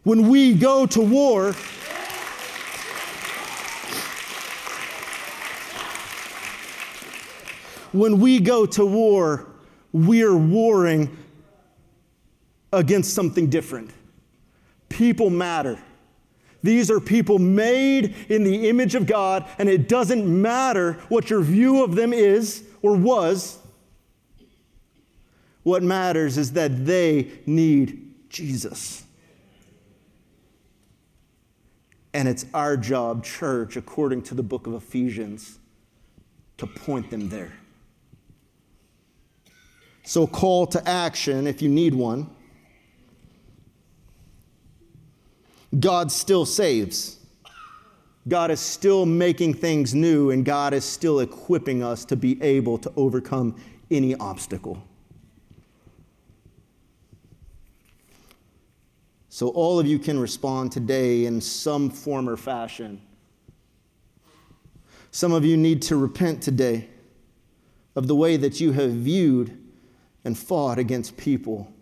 When 0.05 0.29
we 0.29 0.55
go 0.55 0.87
to 0.87 1.01
war, 1.01 1.53
when 7.93 8.21
we 8.21 8.39
go 8.39 8.67
to 8.67 8.87
war, 8.87 9.49
we're 9.97 10.37
warring 10.37 11.17
against 12.73 13.15
something 13.15 13.49
different. 13.49 13.91
People 14.89 15.31
matter. 15.31 15.79
These 16.63 16.91
are 16.91 17.01
people 17.01 17.39
made 17.39 18.15
in 18.29 18.45
the 18.45 18.69
image 18.69 18.95
of 18.95 19.07
God, 19.07 19.49
and 19.59 19.69
it 19.69 19.89
doesn't 19.89 20.27
matter 20.27 20.95
what 21.09 21.31
your 21.31 21.41
view 21.41 21.83
of 21.83 21.95
them 21.95 22.13
is 22.13 22.65
or 22.83 22.97
was. 22.97 23.59
What 25.63 25.83
matters 25.83 26.37
is 26.37 26.53
that 26.53 26.85
they 26.85 27.31
need 27.47 28.29
Jesus. 28.29 29.05
And 32.13 32.29
it's 32.29 32.45
our 32.53 32.77
job, 32.77 33.25
church, 33.25 33.77
according 33.77 34.23
to 34.23 34.35
the 34.35 34.43
book 34.43 34.67
of 34.67 34.75
Ephesians, 34.75 35.59
to 36.59 36.67
point 36.67 37.11
them 37.11 37.29
there. 37.29 37.53
So, 40.07 40.25
call 40.25 40.69
to 40.69 40.89
action 40.89 41.49
if 41.49 41.61
you 41.61 41.69
need 41.69 41.93
one 41.93 42.31
God 45.81 46.13
still 46.13 46.47
saves. 46.47 47.19
God 48.29 48.53
is 48.53 48.61
still 48.61 49.05
making 49.05 49.55
things 49.55 49.97
new, 49.97 50.31
and 50.31 50.45
God 50.45 50.75
is 50.75 50.85
still 50.85 51.21
equipping 51.21 51.83
us 51.83 52.05
to 52.05 52.15
be 52.15 52.41
able 52.41 52.79
to 52.79 52.93
overcome 52.95 53.61
any 53.91 54.15
obstacle. 54.15 54.81
So, 59.29 59.49
all 59.49 59.81
of 59.81 59.89
you 59.89 59.99
can 59.99 60.21
respond 60.21 60.71
today 60.71 61.27
in 61.27 61.41
some 61.41 61.91
form 61.91 62.29
or 62.29 62.37
fashion. 62.37 63.03
Some 65.11 65.33
of 65.33 65.45
you 65.45 65.57
need 65.57 65.83
to 65.83 65.97
repent 65.97 66.45
today 66.45 66.89
of 67.97 68.07
the 68.07 68.15
way 68.15 68.37
that 68.37 68.61
you 68.61 68.71
have 68.71 68.93
viewed 68.93 69.66
and 70.27 70.37
fought 70.37 70.77
against 70.77 71.17
people 71.17 71.73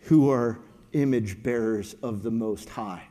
who 0.00 0.30
are 0.30 0.58
image 0.92 1.42
bearers 1.42 1.96
of 2.02 2.22
the 2.22 2.30
Most 2.30 2.68
High. 2.68 3.04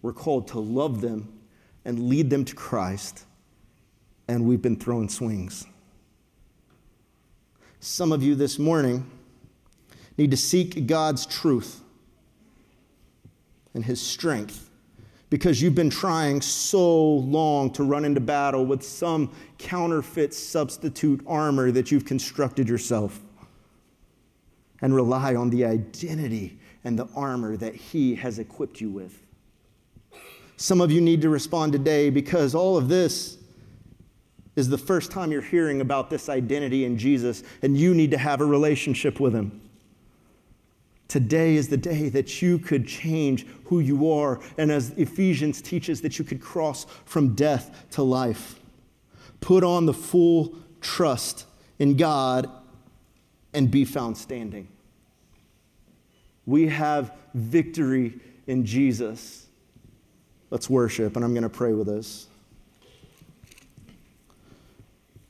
We're 0.00 0.12
called 0.12 0.46
to 0.48 0.60
love 0.60 1.00
them 1.00 1.40
and 1.84 2.08
lead 2.08 2.30
them 2.30 2.44
to 2.44 2.54
Christ, 2.54 3.24
and 4.28 4.44
we've 4.44 4.62
been 4.62 4.76
thrown 4.76 5.08
swings. 5.08 5.66
Some 7.80 8.12
of 8.12 8.22
you 8.22 8.36
this 8.36 8.60
morning 8.60 9.10
need 10.16 10.30
to 10.30 10.36
seek 10.36 10.86
God's 10.86 11.26
truth 11.26 11.80
and 13.74 13.84
His 13.84 14.00
strength 14.00 14.70
because 15.32 15.62
you've 15.62 15.74
been 15.74 15.88
trying 15.88 16.42
so 16.42 17.04
long 17.04 17.70
to 17.70 17.82
run 17.82 18.04
into 18.04 18.20
battle 18.20 18.66
with 18.66 18.84
some 18.84 19.32
counterfeit 19.56 20.34
substitute 20.34 21.22
armor 21.26 21.70
that 21.70 21.90
you've 21.90 22.04
constructed 22.04 22.68
yourself 22.68 23.18
and 24.82 24.94
rely 24.94 25.34
on 25.34 25.48
the 25.48 25.64
identity 25.64 26.58
and 26.84 26.98
the 26.98 27.08
armor 27.16 27.56
that 27.56 27.74
He 27.74 28.14
has 28.14 28.38
equipped 28.38 28.78
you 28.78 28.90
with. 28.90 29.22
Some 30.58 30.82
of 30.82 30.92
you 30.92 31.00
need 31.00 31.22
to 31.22 31.30
respond 31.30 31.72
today 31.72 32.10
because 32.10 32.54
all 32.54 32.76
of 32.76 32.90
this 32.90 33.38
is 34.54 34.68
the 34.68 34.76
first 34.76 35.10
time 35.10 35.32
you're 35.32 35.40
hearing 35.40 35.80
about 35.80 36.10
this 36.10 36.28
identity 36.28 36.84
in 36.84 36.98
Jesus, 36.98 37.42
and 37.62 37.74
you 37.74 37.94
need 37.94 38.10
to 38.10 38.18
have 38.18 38.42
a 38.42 38.44
relationship 38.44 39.18
with 39.18 39.34
Him. 39.34 39.62
Today 41.12 41.56
is 41.56 41.68
the 41.68 41.76
day 41.76 42.08
that 42.08 42.40
you 42.40 42.58
could 42.58 42.88
change 42.88 43.46
who 43.66 43.80
you 43.80 44.10
are, 44.10 44.40
and 44.56 44.72
as 44.72 44.92
Ephesians 44.92 45.60
teaches, 45.60 46.00
that 46.00 46.18
you 46.18 46.24
could 46.24 46.40
cross 46.40 46.86
from 47.04 47.34
death 47.34 47.84
to 47.90 48.02
life. 48.02 48.58
Put 49.42 49.62
on 49.62 49.84
the 49.84 49.92
full 49.92 50.54
trust 50.80 51.44
in 51.78 51.98
God 51.98 52.48
and 53.52 53.70
be 53.70 53.84
found 53.84 54.16
standing. 54.16 54.68
We 56.46 56.68
have 56.68 57.14
victory 57.34 58.18
in 58.46 58.64
Jesus. 58.64 59.48
Let's 60.48 60.70
worship, 60.70 61.14
and 61.14 61.22
I'm 61.26 61.34
going 61.34 61.42
to 61.42 61.50
pray 61.50 61.74
with 61.74 61.90
us. 61.90 62.26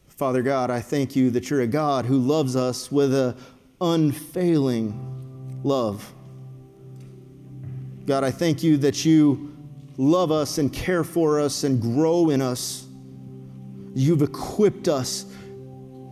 Father 0.06 0.42
God, 0.42 0.70
I 0.70 0.80
thank 0.80 1.16
you 1.16 1.30
that 1.30 1.50
you're 1.50 1.62
a 1.62 1.66
God 1.66 2.06
who 2.06 2.18
loves 2.18 2.54
us 2.54 2.92
with 2.92 3.12
an 3.12 3.34
unfailing 3.80 5.21
love. 5.62 6.12
God, 8.06 8.24
I 8.24 8.30
thank 8.30 8.62
you 8.62 8.76
that 8.78 9.04
you 9.04 9.56
love 9.96 10.32
us 10.32 10.58
and 10.58 10.72
care 10.72 11.04
for 11.04 11.40
us 11.40 11.64
and 11.64 11.80
grow 11.80 12.30
in 12.30 12.42
us. 12.42 12.86
You've 13.94 14.22
equipped 14.22 14.88
us 14.88 15.26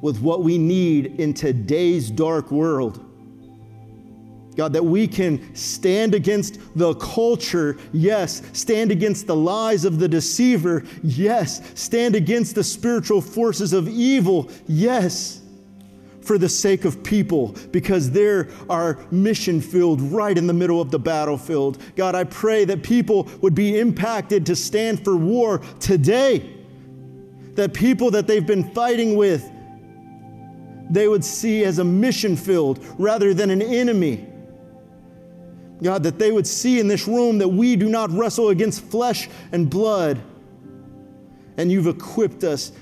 with 0.01 0.20
what 0.20 0.42
we 0.42 0.59
need 0.59 1.20
in 1.20 1.34
today's 1.34 2.11
dark 2.11 2.51
world. 2.51 3.05
God, 4.57 4.72
that 4.72 4.84
we 4.84 5.07
can 5.07 5.55
stand 5.55 6.14
against 6.14 6.59
the 6.76 6.94
culture, 6.94 7.78
yes. 7.92 8.42
Stand 8.53 8.90
against 8.90 9.26
the 9.26 9.36
lies 9.36 9.84
of 9.84 9.98
the 9.98 10.09
deceiver, 10.09 10.84
yes. 11.03 11.62
Stand 11.74 12.14
against 12.14 12.55
the 12.55 12.64
spiritual 12.64 13.20
forces 13.20 13.72
of 13.72 13.88
evil, 13.88 14.51
yes. 14.66 15.39
For 16.22 16.36
the 16.36 16.48
sake 16.48 16.84
of 16.84 17.02
people, 17.02 17.56
because 17.70 18.10
they're 18.10 18.48
our 18.68 18.98
mission 19.10 19.60
field 19.60 20.00
right 20.02 20.36
in 20.36 20.46
the 20.46 20.52
middle 20.52 20.80
of 20.80 20.90
the 20.90 20.98
battlefield. 20.98 21.78
God, 21.96 22.14
I 22.14 22.24
pray 22.24 22.64
that 22.66 22.82
people 22.82 23.28
would 23.40 23.54
be 23.54 23.78
impacted 23.78 24.46
to 24.46 24.54
stand 24.54 25.02
for 25.02 25.16
war 25.16 25.60
today. 25.80 26.56
That 27.54 27.72
people 27.72 28.10
that 28.12 28.26
they've 28.26 28.46
been 28.46 28.70
fighting 28.72 29.16
with, 29.16 29.50
they 30.90 31.08
would 31.08 31.24
see 31.24 31.64
as 31.64 31.78
a 31.78 31.84
mission 31.84 32.36
field 32.36 32.84
rather 32.98 33.32
than 33.32 33.50
an 33.50 33.62
enemy. 33.62 34.26
God, 35.82 36.02
that 36.02 36.18
they 36.18 36.30
would 36.30 36.46
see 36.46 36.78
in 36.78 36.88
this 36.88 37.08
room 37.08 37.38
that 37.38 37.48
we 37.48 37.76
do 37.76 37.88
not 37.88 38.10
wrestle 38.10 38.50
against 38.50 38.82
flesh 38.84 39.28
and 39.52 39.70
blood. 39.70 40.20
And 41.56 41.72
you've 41.72 41.86
equipped 41.86 42.44
us 42.44 42.72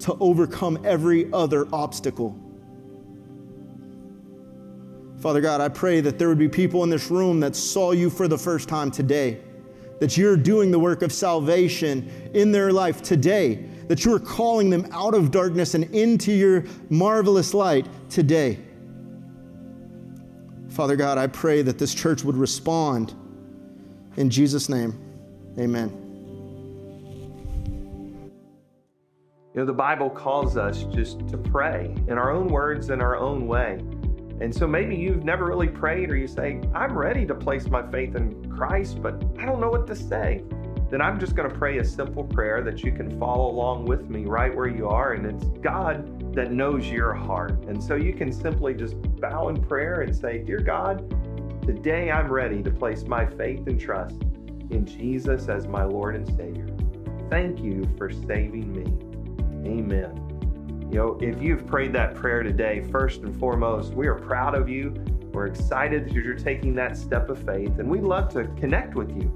to 0.00 0.16
overcome 0.20 0.78
every 0.84 1.32
other 1.32 1.66
obstacle. 1.72 2.38
Father 5.22 5.40
God, 5.40 5.60
I 5.60 5.68
pray 5.68 6.00
that 6.00 6.18
there 6.18 6.28
would 6.28 6.40
be 6.40 6.48
people 6.48 6.82
in 6.82 6.90
this 6.90 7.08
room 7.08 7.38
that 7.40 7.54
saw 7.54 7.92
you 7.92 8.10
for 8.10 8.26
the 8.26 8.36
first 8.36 8.68
time 8.68 8.90
today, 8.90 9.38
that 10.00 10.16
you're 10.16 10.36
doing 10.36 10.72
the 10.72 10.78
work 10.80 11.02
of 11.02 11.12
salvation 11.12 12.10
in 12.34 12.50
their 12.50 12.72
life 12.72 13.02
today, 13.02 13.64
that 13.86 14.04
you're 14.04 14.18
calling 14.18 14.68
them 14.68 14.84
out 14.90 15.14
of 15.14 15.30
darkness 15.30 15.74
and 15.74 15.84
into 15.94 16.32
your 16.32 16.64
marvelous 16.90 17.54
light 17.54 17.86
today. 18.10 18.58
Father 20.70 20.96
God, 20.96 21.18
I 21.18 21.28
pray 21.28 21.62
that 21.62 21.78
this 21.78 21.94
church 21.94 22.24
would 22.24 22.36
respond. 22.36 23.14
In 24.16 24.28
Jesus' 24.28 24.68
name, 24.68 24.98
amen. 25.56 25.90
You 29.54 29.60
know, 29.60 29.66
the 29.66 29.72
Bible 29.72 30.10
calls 30.10 30.56
us 30.56 30.82
just 30.92 31.28
to 31.28 31.38
pray 31.38 31.94
in 32.08 32.18
our 32.18 32.32
own 32.32 32.48
words, 32.48 32.90
in 32.90 33.00
our 33.00 33.16
own 33.16 33.46
way. 33.46 33.78
And 34.40 34.54
so 34.54 34.66
maybe 34.66 34.96
you've 34.96 35.24
never 35.24 35.46
really 35.46 35.68
prayed, 35.68 36.10
or 36.10 36.16
you 36.16 36.26
say, 36.26 36.60
I'm 36.74 36.96
ready 36.96 37.26
to 37.26 37.34
place 37.34 37.68
my 37.68 37.88
faith 37.90 38.16
in 38.16 38.50
Christ, 38.50 39.02
but 39.02 39.22
I 39.38 39.44
don't 39.44 39.60
know 39.60 39.70
what 39.70 39.86
to 39.88 39.96
say. 39.96 40.42
Then 40.90 41.00
I'm 41.00 41.18
just 41.18 41.34
going 41.34 41.48
to 41.48 41.56
pray 41.56 41.78
a 41.78 41.84
simple 41.84 42.22
prayer 42.22 42.62
that 42.62 42.84
you 42.84 42.92
can 42.92 43.18
follow 43.18 43.50
along 43.50 43.86
with 43.86 44.10
me 44.10 44.26
right 44.26 44.54
where 44.54 44.68
you 44.68 44.88
are. 44.88 45.14
And 45.14 45.24
it's 45.24 45.44
God 45.62 46.34
that 46.34 46.52
knows 46.52 46.86
your 46.86 47.14
heart. 47.14 47.64
And 47.64 47.82
so 47.82 47.94
you 47.94 48.12
can 48.12 48.30
simply 48.30 48.74
just 48.74 49.00
bow 49.18 49.48
in 49.48 49.62
prayer 49.62 50.02
and 50.02 50.14
say, 50.14 50.38
Dear 50.38 50.60
God, 50.60 51.08
today 51.62 52.10
I'm 52.10 52.30
ready 52.30 52.62
to 52.62 52.70
place 52.70 53.04
my 53.04 53.24
faith 53.24 53.66
and 53.66 53.80
trust 53.80 54.20
in 54.68 54.84
Jesus 54.84 55.48
as 55.48 55.66
my 55.66 55.84
Lord 55.84 56.14
and 56.14 56.26
Savior. 56.26 56.66
Thank 57.30 57.60
you 57.60 57.88
for 57.96 58.10
saving 58.10 58.70
me. 58.72 58.84
Amen. 59.66 60.31
You 60.92 60.98
know, 60.98 61.18
if 61.22 61.40
you've 61.40 61.66
prayed 61.66 61.94
that 61.94 62.14
prayer 62.14 62.42
today, 62.42 62.86
first 62.92 63.22
and 63.22 63.34
foremost, 63.40 63.94
we 63.94 64.08
are 64.08 64.14
proud 64.14 64.54
of 64.54 64.68
you. 64.68 64.92
We're 65.32 65.46
excited 65.46 66.04
that 66.04 66.12
you're 66.12 66.34
taking 66.34 66.74
that 66.74 66.98
step 66.98 67.30
of 67.30 67.42
faith, 67.46 67.78
and 67.78 67.88
we'd 67.88 68.02
love 68.02 68.30
to 68.34 68.44
connect 68.60 68.94
with 68.94 69.08
you, 69.16 69.32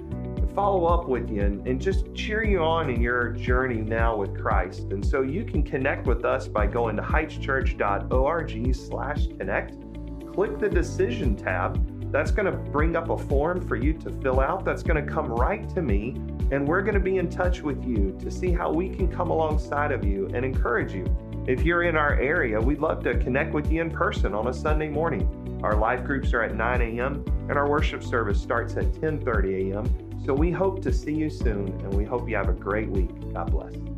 follow 0.54 0.84
up 0.84 1.09
with 1.09 1.30
you, 1.30 1.40
and, 1.40 1.66
and 1.66 1.80
just 1.80 2.14
cheer 2.14 2.44
you 2.44 2.62
on 2.62 2.90
in 2.90 3.00
your 3.00 3.30
journey 3.30 3.80
now 3.80 4.14
with 4.14 4.38
Christ. 4.38 4.82
And 4.90 5.02
so 5.02 5.22
you 5.22 5.44
can 5.44 5.62
connect 5.62 6.07
with 6.07 6.26
us 6.26 6.46
by 6.46 6.66
going 6.66 6.94
to 6.96 7.02
heightschurch.org 7.02 8.74
slash 8.74 9.26
connect. 9.38 9.76
Click 10.34 10.59
the 10.59 10.68
decision 10.68 11.36
tab. 11.36 12.12
That's 12.12 12.32
going 12.32 12.52
to 12.52 12.59
bring 12.70 12.96
up 12.96 13.09
a 13.09 13.16
form 13.16 13.66
for 13.66 13.76
you 13.76 13.94
to 13.94 14.11
fill 14.20 14.40
out. 14.40 14.66
That's 14.66 14.82
going 14.82 15.02
to 15.02 15.11
come 15.11 15.32
right 15.32 15.66
to 15.70 15.80
me, 15.80 16.16
and 16.50 16.68
we're 16.68 16.82
going 16.82 16.92
to 16.92 17.00
be 17.00 17.16
in 17.16 17.30
touch 17.30 17.62
with 17.62 17.82
you 17.82 18.14
to 18.20 18.30
see 18.30 18.52
how 18.52 18.70
we 18.70 18.90
can 18.90 19.11
come 19.11 19.30
alongside 19.30 19.90
of 19.90 20.04
you 20.04 20.28
and 20.34 20.44
encourage 20.44 20.92
you. 20.92 21.07
If 21.47 21.62
you're 21.62 21.84
in 21.84 21.94
our 21.97 22.14
area, 22.14 22.61
we'd 22.61 22.80
love 22.80 23.05
to 23.05 23.16
connect 23.18 23.55
with 23.55 23.70
you 23.70 23.80
in 23.80 23.88
person 23.88 24.34
on 24.34 24.49
a 24.49 24.53
Sunday 24.53 24.88
morning. 24.88 25.61
Our 25.62 25.76
life 25.76 26.03
groups 26.03 26.32
are 26.32 26.42
at 26.42 26.57
9 26.57 26.80
a.m. 26.80 27.24
and 27.49 27.53
our 27.53 27.70
worship 27.70 28.03
service 28.03 28.40
starts 28.40 28.76
at 28.76 28.86
10:30 28.94 29.70
a.m. 29.70 30.24
So 30.24 30.34
we 30.34 30.51
hope 30.51 30.82
to 30.82 30.92
see 30.92 31.14
you 31.14 31.30
soon 31.30 31.68
and 31.68 31.94
we 31.94 32.05
hope 32.05 32.28
you 32.28 32.34
have 32.34 32.49
a 32.49 32.53
great 32.53 32.88
week. 32.88 33.11
God 33.32 33.53
bless. 33.53 33.95